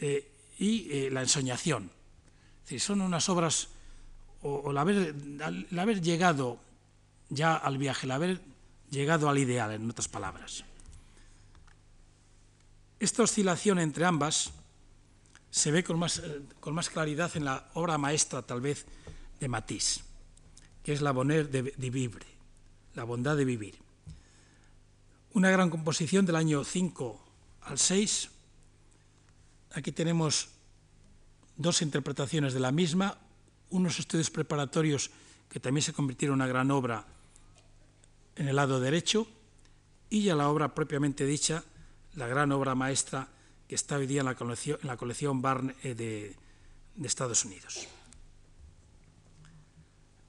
[0.00, 1.90] y la ensoñación.
[2.78, 3.68] son unas obras,
[4.42, 6.58] o, el, haber, llegado
[7.28, 8.40] ya al viaje, el haber
[8.90, 10.64] llegado al ideal, en otras palabras.
[12.98, 14.52] Esta oscilación entre ambas
[15.50, 18.86] se ve con más, eh, con más claridad en la obra maestra, tal vez,
[19.40, 20.02] de Matisse,
[20.82, 22.26] que es La bonheur de, vivre,
[22.94, 23.76] la bondad de vivir.
[25.32, 27.20] Una gran composición del año 5
[27.62, 28.30] al 6.
[29.76, 30.48] Aquí tenemos
[31.54, 33.18] dos interpretaciones de la misma,
[33.68, 35.10] unos estudios preparatorios
[35.50, 37.04] que también se convirtieron en una gran obra
[38.36, 39.26] en el lado derecho,
[40.08, 41.62] y ya la obra propiamente dicha,
[42.14, 43.28] la gran obra maestra
[43.68, 44.78] que está hoy día en la colección,
[45.36, 46.36] en Barn eh, de,
[47.06, 47.86] Estados Unidos.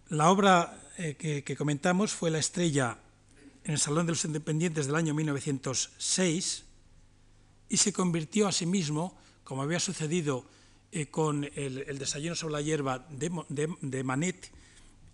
[0.10, 2.98] La obra eh, que, comentamos fue La estrella
[3.64, 6.66] en el Salón de los Independientes del año 1906
[7.70, 9.18] y se convirtió a sí mismo,
[9.48, 10.44] como había sucedido
[10.92, 14.52] eh, con el, desayuno sobre la hierba de, de Manet,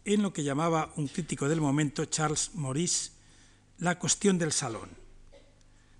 [0.05, 3.11] en lo que llamaba un crítico del momento, Charles Maurice,
[3.77, 4.89] la cuestión del salón.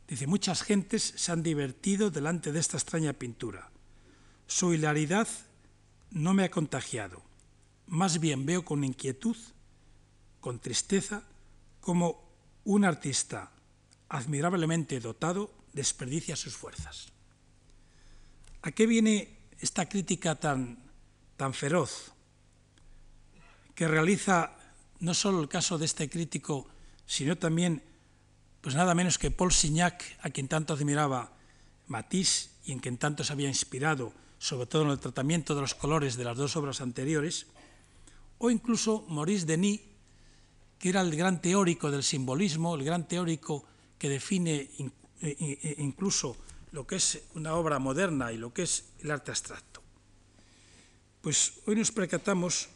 [0.07, 3.69] Dice, muchas gentes se han divertido delante de esta extraña pintura.
[4.47, 5.27] Su hilaridad
[6.09, 7.21] no me ha contagiado.
[7.85, 9.37] Más bien veo con inquietud,
[10.41, 11.21] con tristeza,
[11.81, 12.19] como
[12.63, 13.51] un artista
[14.09, 17.12] admirablemente dotado desperdicia sus fuerzas.
[18.63, 20.79] ¿A qué viene esta crítica tan,
[21.37, 22.13] tan feroz?
[23.75, 24.55] que realiza
[24.99, 26.67] no solo el caso de este crítico,
[27.05, 27.83] sino también,
[28.61, 31.33] pues nada menos que Paul Signac, a quien tanto admiraba
[31.87, 35.75] Matisse y en quien tanto se había inspirado, sobre todo en el tratamiento de los
[35.75, 37.47] colores de las dos obras anteriores,
[38.37, 39.81] o incluso Maurice Denis,
[40.79, 43.65] que era el gran teórico del simbolismo, el gran teórico
[43.97, 44.91] que define eh,
[45.21, 46.37] eh, incluso
[46.73, 49.81] lo que es una obra moderna y lo que es el arte abstracto.
[51.21, 52.67] Pues hoy nos percatamos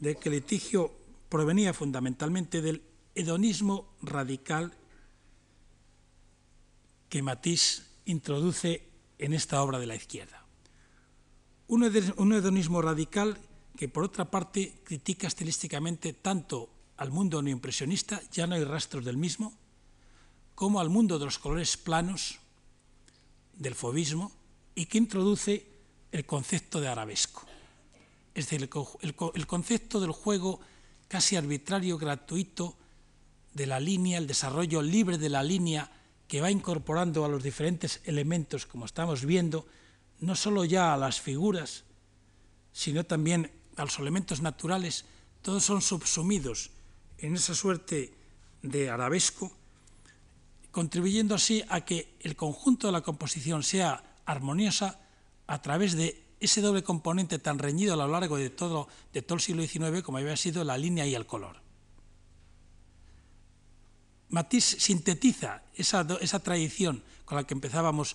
[0.00, 0.92] de que el litigio
[1.28, 2.82] provenía fundamentalmente del
[3.14, 4.74] hedonismo radical
[7.08, 8.82] que Matisse introduce
[9.16, 10.44] en esta obra de la izquierda.
[11.68, 13.38] Un hedonismo radical
[13.76, 19.16] que, por otra parte, critica estilísticamente tanto al mundo neoimpresionista, ya no hay rastros del
[19.16, 19.56] mismo,
[20.54, 22.40] como al mundo de los colores planos,
[23.56, 24.32] del fobismo,
[24.74, 25.66] y que introduce
[26.12, 27.44] el concepto de arabesco.
[28.34, 28.68] Es decir,
[29.00, 30.60] el, concepto del juego
[31.08, 32.76] casi arbitrario, gratuito,
[33.54, 35.90] de la línea, el desarrollo libre de la línea
[36.28, 39.66] que va incorporando a los diferentes elementos, como estamos viendo,
[40.20, 41.84] no solo ya a las figuras,
[42.72, 45.06] sino también a los elementos naturales,
[45.40, 46.70] todos son subsumidos
[47.16, 48.12] en esa suerte
[48.62, 49.50] de arabesco,
[50.76, 55.00] contribuyendo así a que el conjunto de la composición sea armoniosa
[55.46, 59.62] a través de ese doble componente tan reñido a lo largo de todo, el siglo
[59.66, 61.56] XIX como había sido la línea y el color.
[64.28, 68.14] Matisse sintetiza esa, esa tradición con la que empezábamos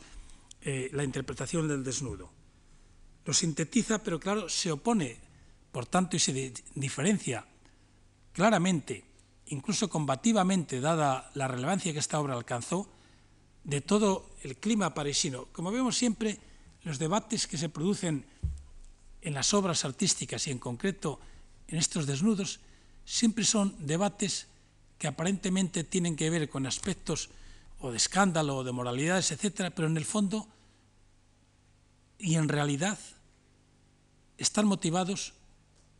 [0.61, 2.29] eh, la interpretación del desnudo.
[3.25, 5.17] Lo sintetiza, pero claro, se opone,
[5.71, 7.43] por tanto, y se diferencia
[8.33, 9.03] claramente,
[9.51, 12.87] incluso combativamente, dada la relevancia que esta obra alcanzó,
[13.63, 15.45] de todo el clima parisino.
[15.51, 16.39] Como vemos siempre,
[16.83, 18.25] los debates que se producen
[19.21, 21.19] en las obras artísticas y en concreto
[21.67, 22.59] en estos desnudos,
[23.05, 24.47] siempre son debates
[24.97, 27.29] que aparentemente tienen que ver con aspectos
[27.79, 30.47] o de escándalo o de moralidades, etcétera, pero en el fondo
[32.17, 32.97] y en realidad
[34.37, 35.33] están motivados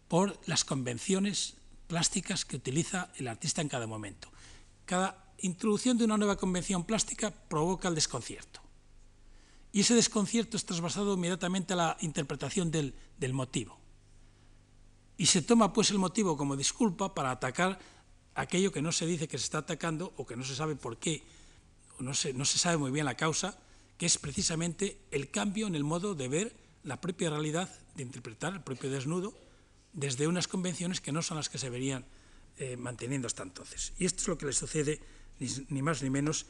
[0.08, 1.56] por las convenciones
[1.92, 4.32] plásticas que utiliza el artista en cada momento.
[4.86, 8.62] Cada introducción de una nueva convención plástica provoca el desconcierto.
[9.74, 13.78] Y ese desconcierto es trasvasado inmediatamente a la interpretación del, del motivo.
[15.18, 17.78] Y se toma pues el motivo como disculpa para atacar
[18.36, 20.96] aquello que no se dice que se está atacando o que no se sabe por
[20.96, 21.24] qué,
[22.00, 23.60] o no se, no se sabe muy bien la causa,
[23.98, 28.54] que es precisamente el cambio en el modo de ver la propia realidad, de interpretar
[28.54, 29.34] el propio desnudo,
[29.94, 32.06] desde unas convenciones que no son las que se verían
[32.58, 33.94] eh, manteniendo hasta entonces.
[33.98, 35.00] Y esto es lo que le sucede,
[35.70, 36.46] ni, más ni menos,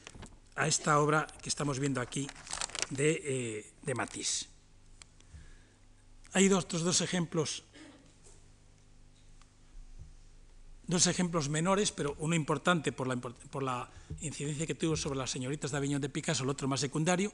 [0.55, 2.27] a esta obra que estamos viendo aquí
[2.89, 4.49] de, eh, de Matisse.
[6.33, 7.63] Hay dos, otros dos ejemplos,
[10.87, 13.89] dos ejemplos menores, pero uno importante por la, por la
[14.21, 17.31] incidencia que tuvo sobre las señoritas de Aviñón de Picasso, el otro más secundario.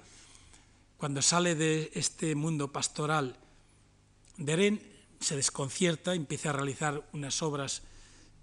[0.98, 3.38] Cuando sale de este mundo pastoral
[4.38, 7.84] de Ren, se desconcierta, empieza a realizar unas obras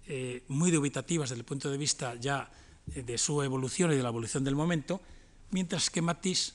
[0.07, 2.51] eh, muy dubitativas desde el punto de vista ya
[2.93, 5.01] eh, de su evolución y de la evolución del momento,
[5.51, 6.53] mientras que Matisse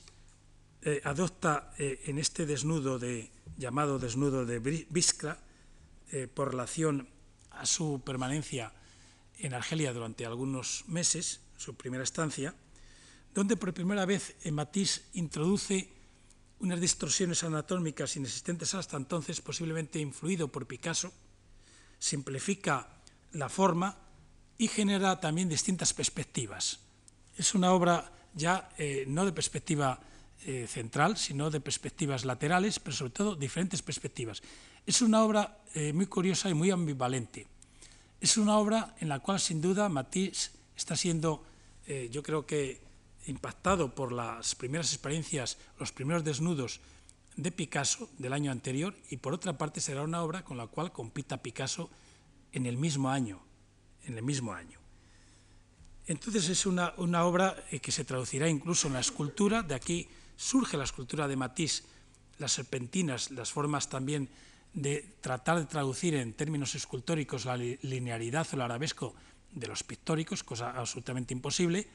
[0.83, 4.59] eh, adopta en este desnudo de, llamado desnudo de
[4.89, 5.37] Biskra,
[6.33, 7.07] por relación
[7.51, 8.73] a su permanencia
[9.39, 12.53] en Argelia durante algunos meses, su primera estancia,
[13.33, 15.87] donde por primera vez Matisse introduce
[16.61, 21.11] unas distorsiones anatómicas inexistentes hasta entonces, posiblemente influido por Picasso,
[21.97, 23.01] simplifica
[23.33, 23.97] la forma
[24.57, 26.79] y genera también distintas perspectivas.
[27.35, 29.99] Es una obra ya eh, no de perspectiva
[30.45, 34.41] eh, central, sino de perspectivas laterales, pero sobre todo diferentes perspectivas.
[34.85, 37.47] Es una obra eh, muy curiosa y muy ambivalente.
[38.19, 41.43] Es una obra en la cual, sin duda, Matisse está siendo,
[42.11, 42.79] yo creo que,
[43.25, 46.79] impactado por las primeras experiencias, los primeros desnudos
[47.35, 50.91] de Picasso del año anterior, y por otra parte será una obra con la cual
[50.91, 51.89] compita Picasso
[52.51, 53.39] en el mismo año.
[54.05, 54.79] En el mismo año.
[56.07, 60.09] Entonces es una, una obra eh, que se traducirá incluso en la escultura, de aquí
[60.35, 61.83] surge la escultura de Matisse,
[62.39, 64.27] las serpentinas, las formas también
[64.73, 69.13] de tratar de traducir en términos escultóricos la linearidad o el arabesco
[69.51, 71.87] de los pictóricos, cosa absolutamente imposible,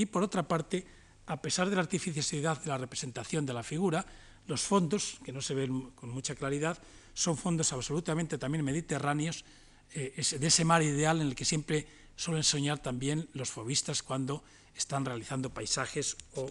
[0.00, 0.86] y por otra parte,
[1.26, 4.06] a pesar de la artificiosidad de la representación de la figura,
[4.46, 6.78] los fondos, que no se ven con mucha claridad,
[7.12, 9.44] son fondos absolutamente también mediterráneos,
[9.92, 11.86] eh, de ese mar ideal en el que siempre
[12.16, 14.42] suelen soñar también los fobistas cuando
[14.74, 16.48] están realizando paisajes o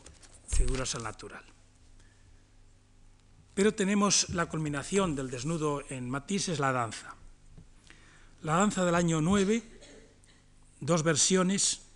[0.47, 1.43] figuras al natural.
[3.56, 7.16] Pero tenemos la culminación del desnudo en Matisse, es la danza.
[8.43, 9.64] La danza del año 9,
[10.82, 11.89] dos versiones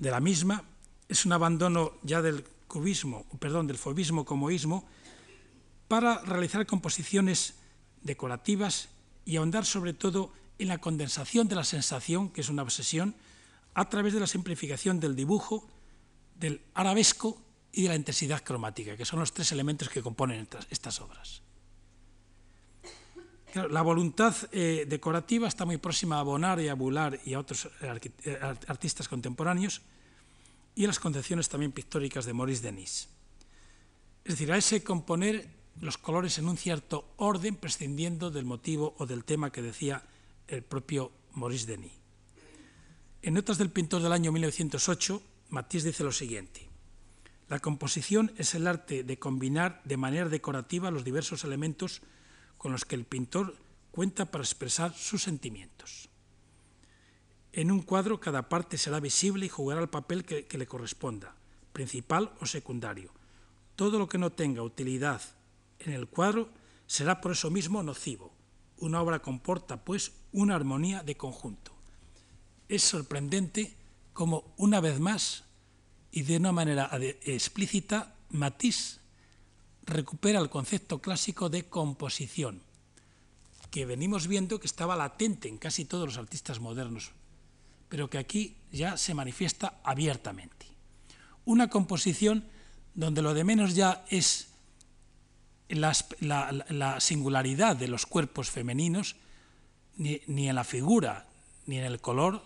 [0.00, 0.64] de la misma,
[1.08, 4.88] es un abandono ya del cubismo, perdón, del fobismo como ismo,
[5.86, 7.54] para realizar composiciones
[8.02, 8.88] decorativas
[9.24, 13.14] y ahondar sobre todo en la condensación de la sensación, que es una obsesión,
[13.74, 15.68] a través de la simplificación del dibujo,
[16.34, 17.38] del arabesco
[17.72, 21.42] y de la intensidad cromática, que son los tres elementos que componen estas obras.
[23.54, 27.68] La voluntad eh, decorativa está muy próxima a Bonnard y a Boulard y a otros
[27.80, 28.38] eh,
[28.68, 29.82] artistas contemporáneos
[30.74, 33.08] y a las concepciones también pictóricas de Maurice Denis.
[34.24, 35.48] Es decir, a ese componer
[35.80, 40.02] los colores en un cierto orden, prescindiendo del motivo o del tema que decía
[40.46, 41.92] el propio Maurice Denis.
[43.22, 46.68] En Notas del pintor del año 1908, Matisse dice lo siguiente.
[47.48, 52.02] La composición es el arte de combinar de manera decorativa los diversos elementos
[52.60, 53.56] con los que el pintor
[53.90, 56.10] cuenta para expresar sus sentimientos.
[57.54, 61.34] En un cuadro cada parte será visible y jugará el papel que, le corresponda,
[61.72, 63.12] principal o secundario.
[63.76, 65.22] Todo lo que no tenga utilidad
[65.78, 66.50] en el cuadro
[66.86, 68.30] será por eso mismo nocivo.
[68.76, 71.72] Una obra comporta, pues, una armonía de conjunto.
[72.68, 73.74] Es sorprendente
[74.12, 75.44] como, una vez más,
[76.12, 76.90] y de una manera
[77.22, 78.99] explícita, Matisse
[79.90, 82.62] recupera el concepto clásico de composición,
[83.70, 87.12] que venimos viendo que estaba latente en casi todos los artistas modernos,
[87.88, 90.66] pero que aquí ya se manifiesta abiertamente.
[91.44, 92.44] Una composición
[92.94, 94.48] donde lo de menos ya es
[95.68, 95.94] la,
[96.68, 99.16] la, singularidad de los cuerpos femeninos,
[99.96, 101.26] ni, en la figura
[101.66, 102.42] ni en el color.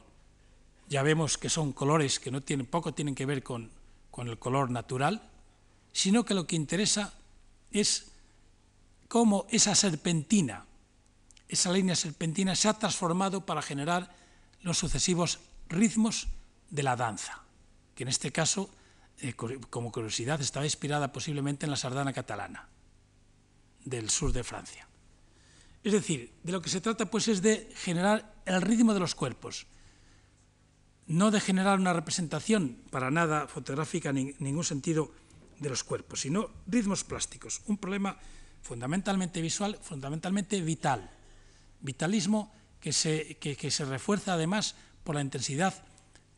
[0.89, 3.71] Ya vemos que son colores que no tienen, poco tienen que ver con,
[4.11, 5.23] con el color natural,
[5.93, 7.15] sino que lo que interesa
[7.75, 8.13] es
[9.09, 10.65] cómo esa serpentina,
[11.49, 14.15] esa línea serpentina se ha transformado para generar
[14.63, 16.29] los sucesivos ritmos
[16.71, 17.43] de la danza,
[17.95, 18.71] que en este caso,
[19.19, 22.69] eh, como curiosidad, estaba inspirada posiblemente en la sardana catalana
[23.85, 24.89] del sur de Francia.
[25.83, 29.15] Es decir, de lo que se trata pues es de generar el ritmo de los
[29.15, 29.67] cuerpos,
[31.07, 35.13] no de generar una representación para nada fotográfica en ningún sentido
[35.59, 37.63] de los cuerpos, sino ritmos plásticos.
[37.67, 38.17] Un problema
[38.63, 41.11] fundamentalmente visual, fundamentalmente vital.
[41.81, 44.75] Vitalismo que se, que, se refuerza además
[45.05, 45.75] por la intensidad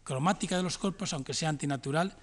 [0.05, 2.17] cromática de los cuerpos, aunque sea antinatural,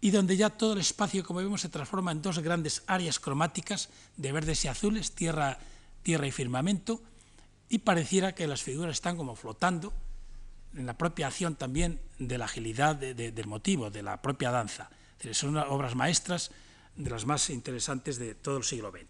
[0.00, 3.88] y donde ya todo el espacio, como vemos, se transforma en dos grandes áreas cromáticas
[4.16, 5.58] de verdes y azules, tierra,
[6.02, 7.02] tierra y firmamento,
[7.68, 9.92] y pareciera que las figuras están como flotando
[10.74, 14.50] en la propia acción también de la agilidad de, de, del motivo, de la propia
[14.50, 14.90] danza.
[15.32, 16.50] Son obras maestras
[16.96, 19.08] de las más interesantes de todo el siglo XX.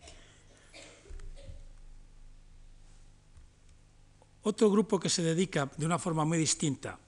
[4.43, 6.99] Otro grupo que se dedica de una forma muy distinta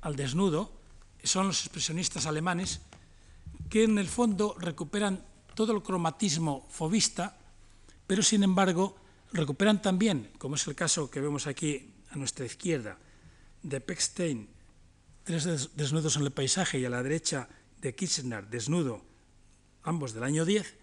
[0.00, 0.72] al desnudo
[1.22, 2.80] son los expresionistas alemanes
[3.68, 5.24] que en el fondo recuperan
[5.54, 7.36] todo el cromatismo fovista,
[8.06, 8.96] pero sin embargo
[9.32, 12.96] recuperan también, como es el caso que vemos aquí a nuestra izquierda,
[13.62, 14.48] de Pechstein,
[15.24, 17.48] tres desnudos en el paisaje, y a la derecha
[17.80, 19.02] de Kirchner, desnudo,
[19.82, 20.76] ambos del año 10,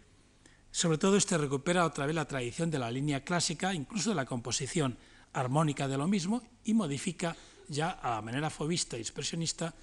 [0.72, 4.26] sobre todo este recupera otra vez la tradición de la línea clásica, incluso de la
[4.26, 4.98] composición
[5.34, 7.36] armónica de lo mismo, y modifica
[7.68, 9.74] ya a manera fovista y expresionista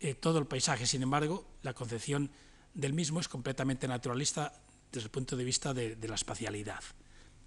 [0.00, 0.86] eh, todo el paisaje.
[0.86, 2.30] Sin embargo, la concepción
[2.74, 4.52] del mismo es completamente naturalista
[4.92, 6.82] desde el punto de vista de, de la espacialidad.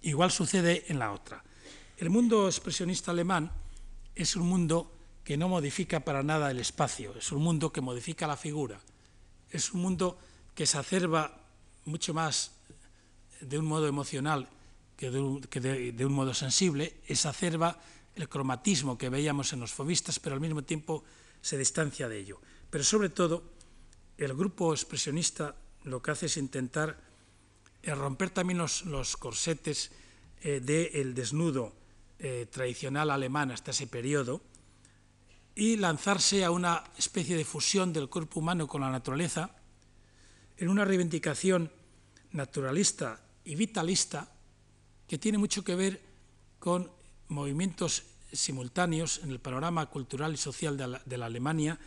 [0.02, 1.42] Igual sucede en la otra.
[1.96, 3.52] El mundo expresionista alemán
[4.14, 4.92] es un mundo
[5.24, 8.80] que no modifica para nada el espacio, es un mundo que modifica la figura,
[9.52, 10.18] es un mundo
[10.54, 11.38] que se acerba
[11.84, 12.52] mucho más
[13.40, 14.48] de un modo emocional
[14.96, 17.76] que de un, modo sensible, exacerba
[18.14, 21.02] el cromatismo que veíamos en los fobistas, pero al mismo tiempo
[21.40, 22.40] se distancia de ello.
[22.70, 23.42] Pero sobre todo,
[24.16, 27.00] el grupo expresionista lo que hace es intentar
[27.82, 29.90] eh, romper también los, los corsetes
[30.42, 31.72] eh, del desnudo
[32.20, 34.40] eh, tradicional alemán hasta ese periodo
[35.54, 39.50] y lanzarse a una especie de fusión del cuerpo humano con la naturaleza
[40.56, 41.70] en una reivindicación
[42.32, 44.32] naturalista y vitalista
[45.06, 46.00] que tiene mucho que ver
[46.58, 46.90] con
[47.28, 51.78] movimientos simultáneos en el panorama cultural y social de la, Alemania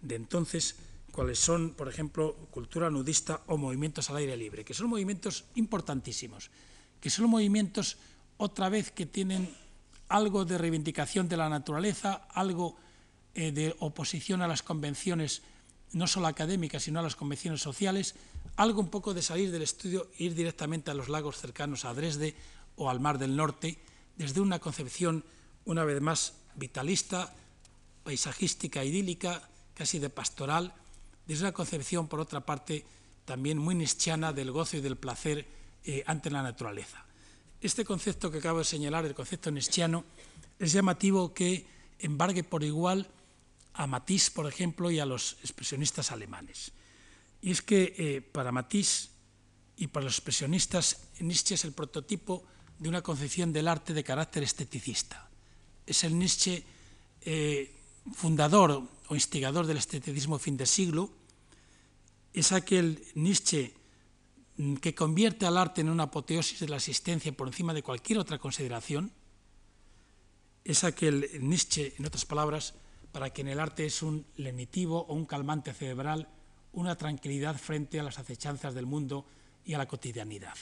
[0.00, 0.74] de entonces,
[1.12, 6.50] cuáles son, por ejemplo, cultura nudista o movimientos al aire libre, que son movimientos importantísimos,
[7.00, 7.98] que son movimientos
[8.36, 9.54] otra vez que tienen
[10.08, 12.76] algo de reivindicación de la naturaleza, algo
[13.34, 15.42] eh, de oposición a las convenciones
[15.92, 18.14] no solo académicas, sino a las convenciones sociales,
[18.56, 21.94] algo un poco de salir del estudio e ir directamente a los lagos cercanos a
[21.94, 22.34] Dresde
[22.76, 23.78] o al Mar del Norte,
[24.16, 25.24] desde una concepción
[25.64, 27.34] una vez más vitalista,
[28.04, 30.74] paisajística, idílica, casi de pastoral,
[31.26, 32.84] desde una concepción, por otra parte,
[33.24, 35.46] también muy nischana del gozo y del placer
[35.84, 37.04] eh, ante la naturaleza.
[37.60, 40.04] Este concepto que acabo de señalar, el concepto nischiano,
[40.58, 41.66] es llamativo que
[42.00, 43.08] embargue por igual
[43.74, 46.72] a Matisse, por ejemplo, y a los expresionistas alemanes.
[47.40, 49.10] Y es que eh, para Matisse
[49.76, 52.44] y para los expresionistas, Nietzsche es el prototipo
[52.78, 55.28] de una concepción del arte de carácter esteticista.
[55.86, 56.62] Es el Nietzsche
[57.22, 57.74] eh,
[58.12, 61.10] fundador o instigador del esteticismo fin de siglo,
[62.32, 63.74] es aquel Nietzsche
[64.56, 68.18] mm, que convierte al arte en una apoteosis de la existencia por encima de cualquier
[68.18, 69.12] otra consideración,
[70.64, 72.74] es aquel Nietzsche, en otras palabras,
[73.12, 76.28] para quien el arte es un lenitivo o un calmante cerebral,
[76.72, 79.26] una tranquilidad frente a las acechanzas del mundo
[79.64, 80.56] y a la cotidianidad.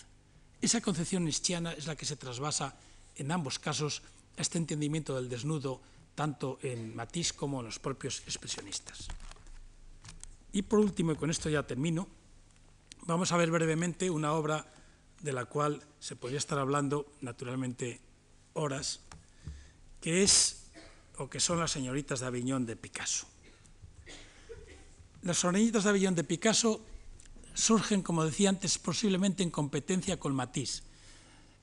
[0.61, 2.77] Esa concepción nietzscheana es la que se trasvasa
[3.17, 4.03] en ambos casos
[4.37, 5.81] este entendimiento del desnudo
[6.15, 9.09] tanto en Matisse como en los propios expresionistas.
[10.53, 12.09] Y por último, y con esto ya termino,
[13.07, 14.67] vamos a ver brevemente una obra
[15.21, 18.01] de la cual se podría estar hablando naturalmente
[18.55, 19.01] horas,
[20.01, 20.60] que es
[21.21, 23.29] o que son las señoritas de Aviñón de Picasso.
[25.21, 26.81] Las señoritas de Aviñón de Picasso
[27.53, 30.83] surgen, como decía antes, posiblemente en competencia con Matisse.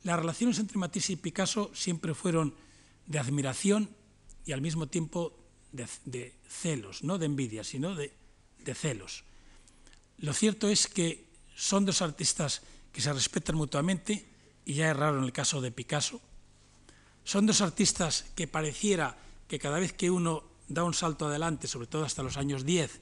[0.03, 2.53] Las relaciones entre Matisse y Picasso siempre fueron
[3.07, 3.89] de admiración
[4.45, 5.33] y al mismo tiempo
[5.71, 8.13] de, celos, no de envidia, sino de,
[8.63, 9.23] de celos.
[10.19, 11.25] Lo cierto es que
[11.55, 12.61] son dos artistas
[12.93, 14.23] que se respetan mutuamente,
[14.65, 16.21] y ya es raro en el caso de Picasso.
[17.23, 19.17] Son dos artistas que pareciera
[19.47, 23.01] que cada vez que uno da un salto adelante, sobre todo hasta los años 10,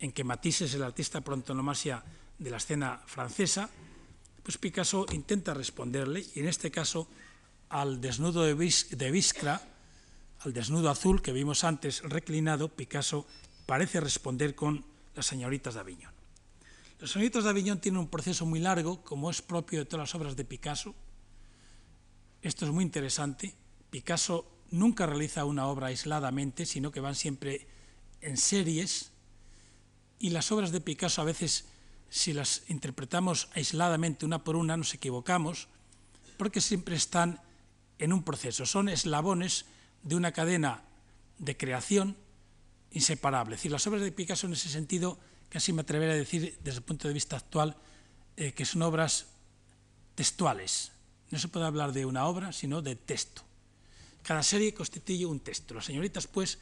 [0.00, 2.02] en que Matisse es el artista por antonomasia
[2.38, 3.68] de la escena francesa,
[4.42, 7.08] pues Picasso intenta responderle, y en este caso
[7.68, 9.60] al desnudo de, Viscra,
[10.40, 13.26] al desnudo azul que vimos antes reclinado, Picasso
[13.66, 14.84] parece responder con
[15.14, 16.12] las señoritas de Aviñón.
[17.00, 20.14] Las señoritas de Aviñón tienen un proceso muy largo, como es propio de todas las
[20.14, 20.94] obras de Picasso.
[22.40, 23.54] Esto es muy interesante.
[23.90, 27.66] Picasso nunca realiza una obra aisladamente, sino que van siempre
[28.20, 29.10] en series.
[30.18, 31.66] Y las obras de Picasso a veces,
[32.10, 35.68] si las interpretamos aisladamente una por una, nos equivocamos,
[36.36, 37.40] porque siempre están
[37.98, 38.66] en un proceso.
[38.66, 39.66] Son eslabones
[40.02, 40.82] de una cadena
[41.38, 42.16] de creación
[42.92, 43.54] inseparable.
[43.54, 45.18] Es decir, las obras de Picasso en ese sentido,
[45.48, 47.76] casi me atrevería a decir desde el punto de vista actual,
[48.36, 49.26] eh, que son obras
[50.14, 50.92] textuales.
[51.30, 53.47] No se puede hablar de una obra, sino de texto.
[54.28, 55.72] Cada serie constituye un texto.
[55.72, 56.58] Las señoritas, pues,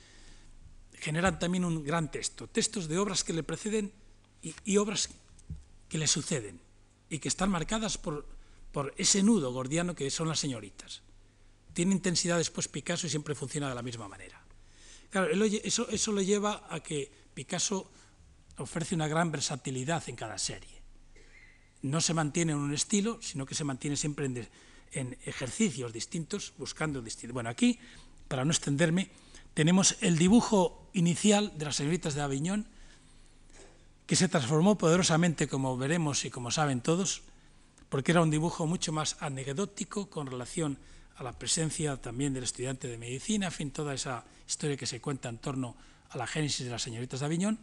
[1.02, 2.46] generan también un gran texto.
[2.46, 3.90] Textos de obras que le preceden
[4.40, 5.10] y, obras
[5.88, 6.60] que le suceden
[7.10, 8.24] y que están marcadas por,
[8.96, 11.02] ese nudo gordiano que son las señoritas
[11.72, 14.40] tiene intensidad después Picasso y siempre funciona de la misma manera.
[15.64, 17.90] Eso, eso lo lleva a que Picasso
[18.58, 20.82] ofrece una gran versatilidad en cada serie.
[21.82, 24.48] No se mantiene en un estilo, sino que se mantiene siempre en,
[24.92, 27.34] en ejercicios distintos, buscando distintos.
[27.34, 27.78] Bueno, aquí,
[28.28, 29.10] para no extenderme,
[29.54, 32.66] tenemos el dibujo inicial de las señoritas de Aviñón,
[34.06, 37.22] que se transformó poderosamente, como veremos y como saben todos,
[37.88, 40.78] porque era un dibujo mucho más anecdótico con relación
[41.16, 45.00] a la presencia también del estudiante de medicina, en fin, toda esa historia que se
[45.00, 45.76] cuenta en torno
[46.10, 47.58] a la génesis de las señoritas de Aviñón.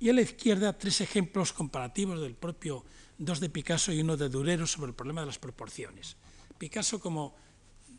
[0.00, 2.84] Y a la izquierda tres ejemplos comparativos del propio
[3.18, 6.16] dos de Picasso y uno de Durero sobre el problema de las proporciones.
[6.58, 7.34] Picasso, como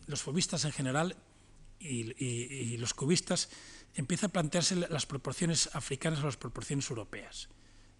[0.08, 1.16] los fobistas en general
[1.80, 3.50] y, los cubistas,
[3.96, 7.50] empieza a plantearse las proporciones africanas o las proporciones europeas.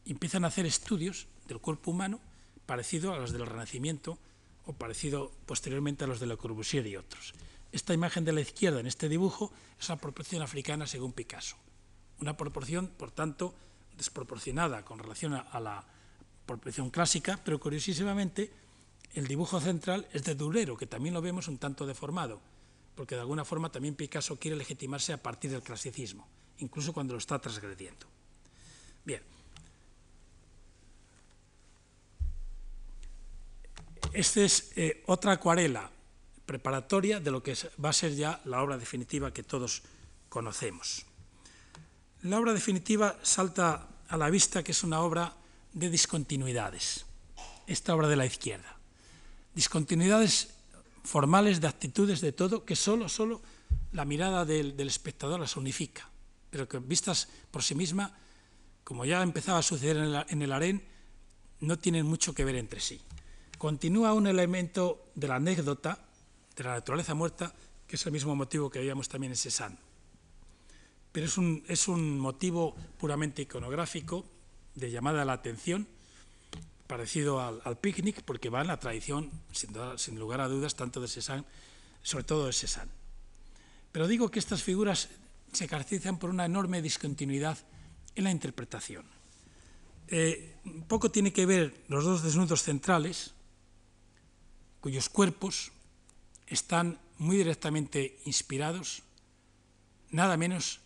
[0.06, 2.20] Empiezan a hacer estudios del cuerpo humano
[2.66, 4.20] parecido a los del Renacimiento
[4.66, 7.34] o parecido posteriormente a los de Le Corbusier y otros.
[7.72, 11.56] Esta imagen de la izquierda en este dibujo es la proporción africana según Picasso.
[12.20, 13.56] Una proporción, por tanto,
[13.96, 15.86] desproporcionada con relación a la
[16.46, 18.52] proporción clásica, pero curiosísimamente
[19.14, 22.40] el dibujo central es de Durero, que también lo vemos un tanto deformado,
[22.96, 26.28] porque de alguna forma también Picasso quiere legitimarse a partir del clasicismo,
[26.60, 28.06] incluso cuando lo está transgrediendo.
[29.06, 29.22] Bien,
[34.14, 35.90] Esta es eh, otra acuarela
[36.46, 39.84] preparatoria de lo que va a ser ya la obra definitiva que todos
[40.30, 41.06] conocemos.
[42.24, 45.36] La obra definitiva salta a la vista que es una obra
[45.74, 47.06] de discontinuidades,
[47.68, 48.79] esta obra de la izquierda.
[49.60, 50.56] Discontinuidades
[51.04, 53.42] formales de actitudes de todo que solo, solo
[53.92, 56.10] la mirada del, espectador las unifica,
[56.50, 58.16] pero que vistas por sí misma,
[58.86, 60.88] como ya empezaba a suceder en el, en el harén,
[61.60, 63.02] no tienen mucho que ver entre sí
[63.60, 66.00] continúa un elemento de la anécdota,
[66.56, 67.54] de la naturaleza muerta,
[67.86, 69.78] que es el mismo motivo que veíamos también en Cézanne.
[71.12, 74.26] Pero es un, es un motivo puramente iconográfico,
[74.76, 75.88] de llamada a la atención,
[76.90, 81.08] parecido al, picnic, porque va en la tradición, sin, sin lugar a dudas, tanto de
[81.08, 81.46] Cézanne,
[82.02, 82.92] sobre todo de Cézanne.
[83.92, 85.08] Pero digo que estas figuras
[85.54, 87.60] se caracterizan por una enorme discontinuidad
[88.16, 89.06] en la interpretación.
[90.08, 90.56] Eh,
[90.88, 93.36] poco tiene que ver los dos desnudos centrales,
[94.82, 95.72] cuyos cuerpos
[96.48, 99.04] están muy directamente inspirados,
[100.10, 100.82] nada menos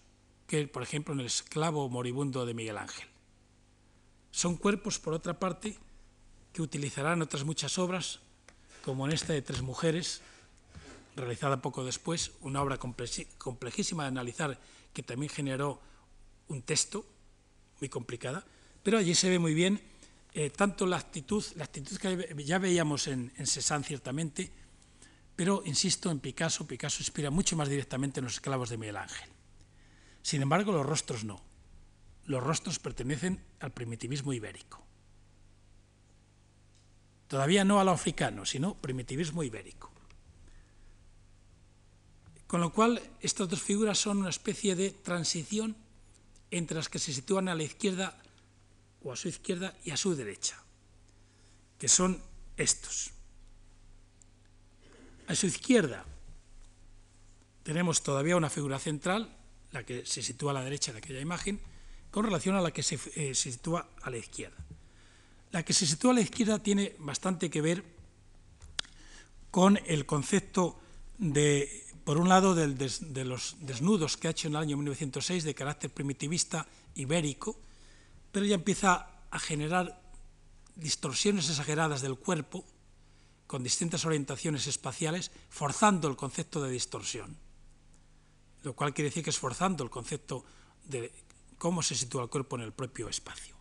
[0.48, 3.08] que, por ejemplo, en el esclavo moribundo de Miguel Ángel.
[4.32, 5.78] Son cuerpos, por otra parte,
[6.54, 8.20] que utilizarán otras muchas obras,
[8.86, 10.22] como en esta de Tres Mujeres,
[11.16, 14.60] realizada poco después, una obra complejísima de analizar,
[14.94, 15.82] que también generó
[16.48, 17.06] un texto
[17.80, 18.46] muy complicada,
[18.84, 19.82] pero allí se ve muy bien
[20.34, 24.52] eh, tanto la actitud, la actitud que ya veíamos en, en Cézanne ciertamente,
[25.36, 29.30] pero insisto en Picasso, Picasso inspira mucho más directamente en los esclavos de Miguel Ángel.
[30.22, 31.42] Sin embargo, los rostros no.
[32.26, 34.84] Los rostros pertenecen al primitivismo ibérico.
[37.34, 39.92] Todavía no a lo africano, sino primitivismo ibérico.
[42.46, 45.76] Con lo cual, estas dos figuras son una especie de transición
[46.52, 48.22] entre las que se sitúan a la izquierda
[49.02, 50.62] o a su izquierda y a su derecha,
[51.80, 52.22] que son
[52.56, 53.10] estos.
[55.26, 56.06] A su izquierda
[57.64, 59.36] tenemos todavía una figura central,
[59.72, 61.60] la que se sitúa a la derecha de aquella imagen,
[62.12, 64.64] con relación a la que se, eh, se sitúa a la izquierda.
[65.54, 67.84] La que se sitúa a la izquierda tiene bastante que ver
[69.52, 70.80] con el concepto
[71.20, 75.54] de, por un lado, de los desnudos que ha hecho en el año 1906 de
[75.54, 76.66] carácter primitivista
[76.96, 77.56] ibérico,
[78.32, 80.02] pero ya empieza a generar
[80.76, 82.66] distorsiones exageradas del cuerpo
[83.46, 87.38] con distintas orientaciones espaciales, forzando el concepto de distorsión,
[88.64, 90.44] lo cual quiere decir que es forzando el concepto
[90.86, 91.12] de
[91.60, 93.56] cómo se sitúa el cuerpo en el propio espacio.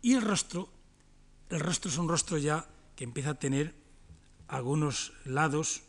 [0.00, 0.77] Y el rostro,
[1.50, 3.74] el rostro es un rostro ya que empieza a tener
[4.48, 5.82] algunos lados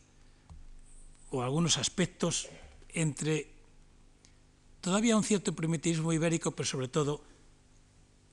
[1.30, 2.48] o algunos aspectos
[2.88, 3.52] entre
[4.80, 7.22] todavía un cierto primitivismo ibérico, pero sobre todo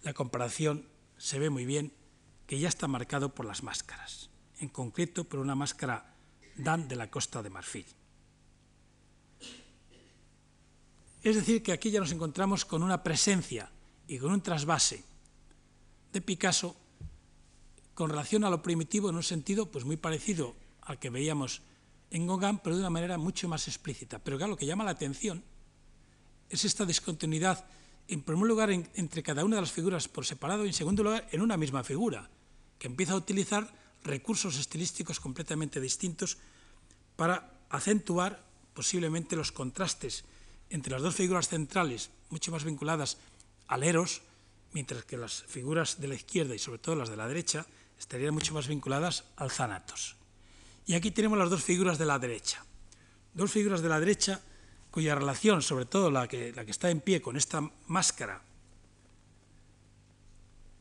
[0.03, 0.87] la comparación
[1.17, 1.91] se ve muy bien
[2.45, 4.29] que ya está marcado por las máscaras,
[4.59, 6.13] en concreto por una máscara
[6.57, 7.85] Dan de la Costa de Marfil.
[11.21, 13.69] Es decir, que aquí ya nos encontramos con una presencia
[14.07, 15.03] y con un trasvase
[16.13, 16.75] de Picasso
[17.97, 20.53] con relación a lo primitivo en un sentido pues muy parecido
[20.83, 21.63] al que veíamos
[22.11, 24.19] en Gauguin, pero de una manera mucho más explícita.
[24.19, 25.43] Pero claro, lo que llama la atención
[26.47, 27.65] es esta discontinuidad,
[28.07, 31.01] en primer lugar, en, entre cada una de las figuras por separado y en segundo
[31.01, 32.29] lugar, en una misma figura,
[32.77, 33.67] que empieza a utilizar
[34.03, 36.37] recursos estilísticos completamente distintos
[37.15, 38.45] para acentuar
[38.75, 40.23] posiblemente los contrastes
[40.69, 43.17] entre las dos figuras centrales, mucho más vinculadas
[43.67, 44.21] al eros,
[44.71, 47.65] mientras que las figuras de la izquierda y sobre todo las de la derecha
[47.99, 50.15] estarían mucho más vinculadas al Zanatos.
[50.85, 52.65] Y aquí tenemos las dos figuras de la derecha.
[53.33, 54.41] Dos figuras de la derecha
[54.89, 58.41] cuya relación, sobre todo la que, la que está en pie con esta máscara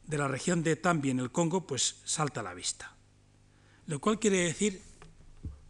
[0.06, 2.94] de la región de Tambi en el Congo, pues salta a la vista.
[3.86, 4.80] Lo cual quiere decir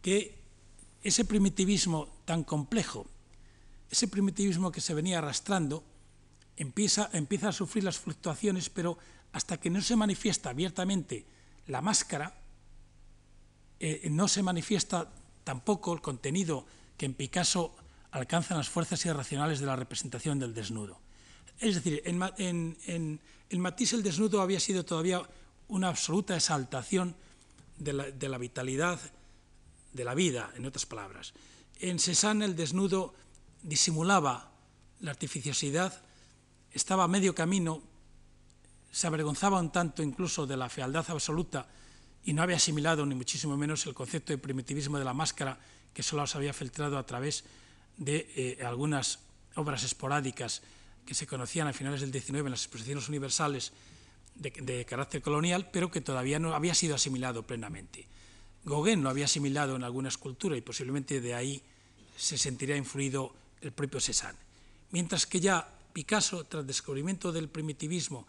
[0.01, 0.37] que
[1.01, 3.07] ese primitivismo tan complejo,
[3.89, 5.83] ese primitivismo que se venía arrastrando,
[6.55, 8.97] empieza, empieza a sufrir las fluctuaciones, pero
[9.33, 11.25] hasta que no se manifiesta abiertamente
[11.67, 12.33] la máscara,
[13.79, 15.09] eh, no se manifiesta
[15.43, 16.65] tampoco el contenido
[16.97, 17.75] que en Picasso
[18.11, 20.99] alcanzan las fuerzas irracionales de la representación del desnudo.
[21.59, 25.21] Es decir, en, en, Matisse el desnudo había sido todavía
[25.67, 27.15] una absoluta exaltación
[27.77, 28.99] de la, de la, vitalidad
[29.93, 31.33] de la vida, en otras palabras.
[31.79, 33.13] En Cézanne el desnudo
[33.63, 34.51] disimulaba
[34.99, 36.01] la artificiosidad,
[36.71, 37.81] estaba a medio camino
[38.97, 41.67] se avergonzaba un tanto incluso de la fealdad absoluta
[42.25, 45.59] y no había asimilado ni muchísimo menos el concepto de primitivismo de la máscara
[45.93, 47.43] que solo se había filtrado a través
[47.95, 49.19] de eh, algunas
[49.53, 50.63] obras esporádicas
[51.05, 53.71] que se conocían a finales del XIX en las exposiciones universales
[54.33, 58.07] de, carácter colonial, pero que todavía no había sido asimilado plenamente.
[58.65, 61.61] Gauguin lo había asimilado en alguna escultura y posiblemente de ahí
[62.17, 64.39] se sentiría influido el propio Cézanne.
[64.89, 68.25] Mientras que ya Picasso, tras el descubrimiento del primitivismo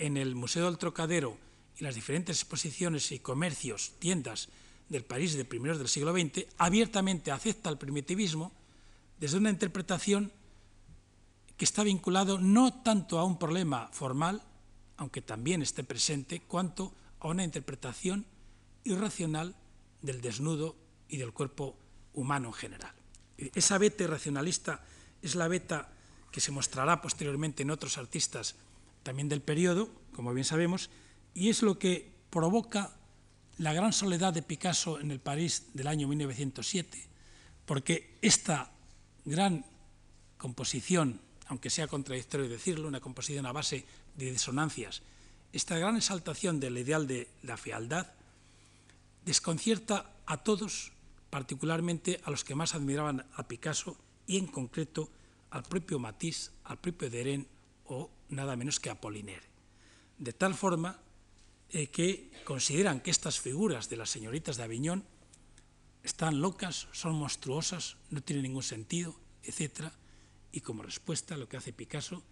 [0.00, 1.36] en el Museo del Trocadero
[1.78, 4.48] y las diferentes exposiciones y comercios, tiendas
[4.88, 8.50] del París de primeros del siglo XX, abiertamente acepta el primitivismo
[9.20, 10.32] desde una interpretación
[11.58, 14.42] que está vinculado no tanto a un problema formal,
[14.96, 18.24] aunque también esté presente, cuanto a una interpretación
[18.84, 19.54] irracional
[20.00, 20.76] del desnudo
[21.10, 21.76] y del cuerpo
[22.14, 22.94] humano en general.
[23.36, 24.82] Esa beta irracionalista
[25.20, 25.92] es la beta
[26.32, 28.56] que se mostrará posteriormente en otros artistas
[29.02, 30.90] también del periodo, como bien sabemos,
[31.34, 32.96] y es lo que provoca
[33.58, 37.06] la gran soledad de Picasso en el París del año 1907,
[37.66, 38.72] porque esta
[39.24, 39.64] gran
[40.38, 43.84] composición, aunque sea contradictorio decirlo, una composición a base
[44.16, 45.02] de disonancias,
[45.52, 48.06] esta gran exaltación del ideal de la fealdad,
[49.24, 50.92] desconcierta a todos,
[51.28, 53.96] particularmente a los que más admiraban a Picasso
[54.26, 55.10] y en concreto
[55.50, 57.46] al propio Matisse, al propio Deren
[57.86, 59.46] o nada menos que Apollinaire.
[60.18, 60.98] De tal forma
[61.70, 65.04] eh, que consideran que estas figuras de las señoritas de Aviñón
[66.02, 69.92] están locas, son monstruosas, no tienen ningún sentido, etc.
[70.52, 72.22] Y como respuesta lo que hace Picasso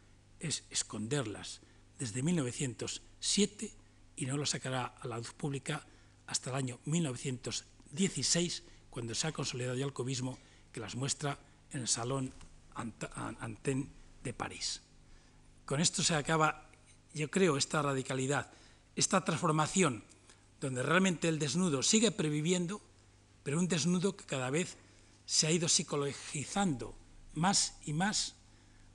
[0.40, 1.60] es esconderlas
[1.98, 3.72] desde 1907
[4.16, 5.86] y no las sacará a la luz pública
[6.26, 10.38] hasta el año 1916, cuando se ha consolidado ya el cubismo
[10.72, 11.38] que las muestra
[11.70, 12.32] en el Salón
[12.74, 13.88] Antenne
[14.22, 14.82] de París.
[15.68, 16.64] Con esto se acaba,
[17.12, 18.50] yo creo, esta radicalidad,
[18.96, 20.02] esta transformación,
[20.62, 22.80] donde realmente el desnudo sigue previviendo,
[23.42, 24.78] pero un desnudo que cada vez
[25.26, 26.96] se ha ido psicologizando
[27.34, 28.34] más y más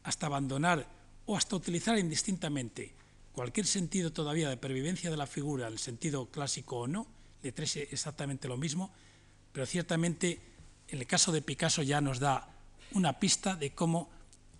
[0.02, 0.90] hasta abandonar
[1.28, 2.96] o hasta utilizar indistintamente
[3.34, 7.06] cualquier sentido todavía de pervivencia de la figura, el sentido clásico o no,
[7.44, 8.92] de tres exactamente lo mismo,
[9.52, 10.42] pero ciertamente
[10.88, 12.50] en el caso de Picasso ya nos da
[12.94, 14.10] una pista de cómo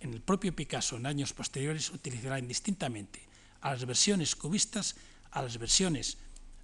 [0.04, 3.22] en el propio Picasso en años posteriores utilizará indistintamente
[3.62, 4.96] a las versiones cubistas,
[5.30, 6.18] a las versiones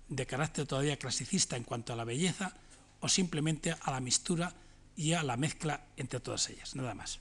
[0.09, 2.55] de carácter todavía clasicista en cuanto a la belleza
[3.01, 4.53] o simplemente a la mistura
[4.95, 6.77] y a la mezcla entre todas ellas.
[6.77, 7.19] Nada más.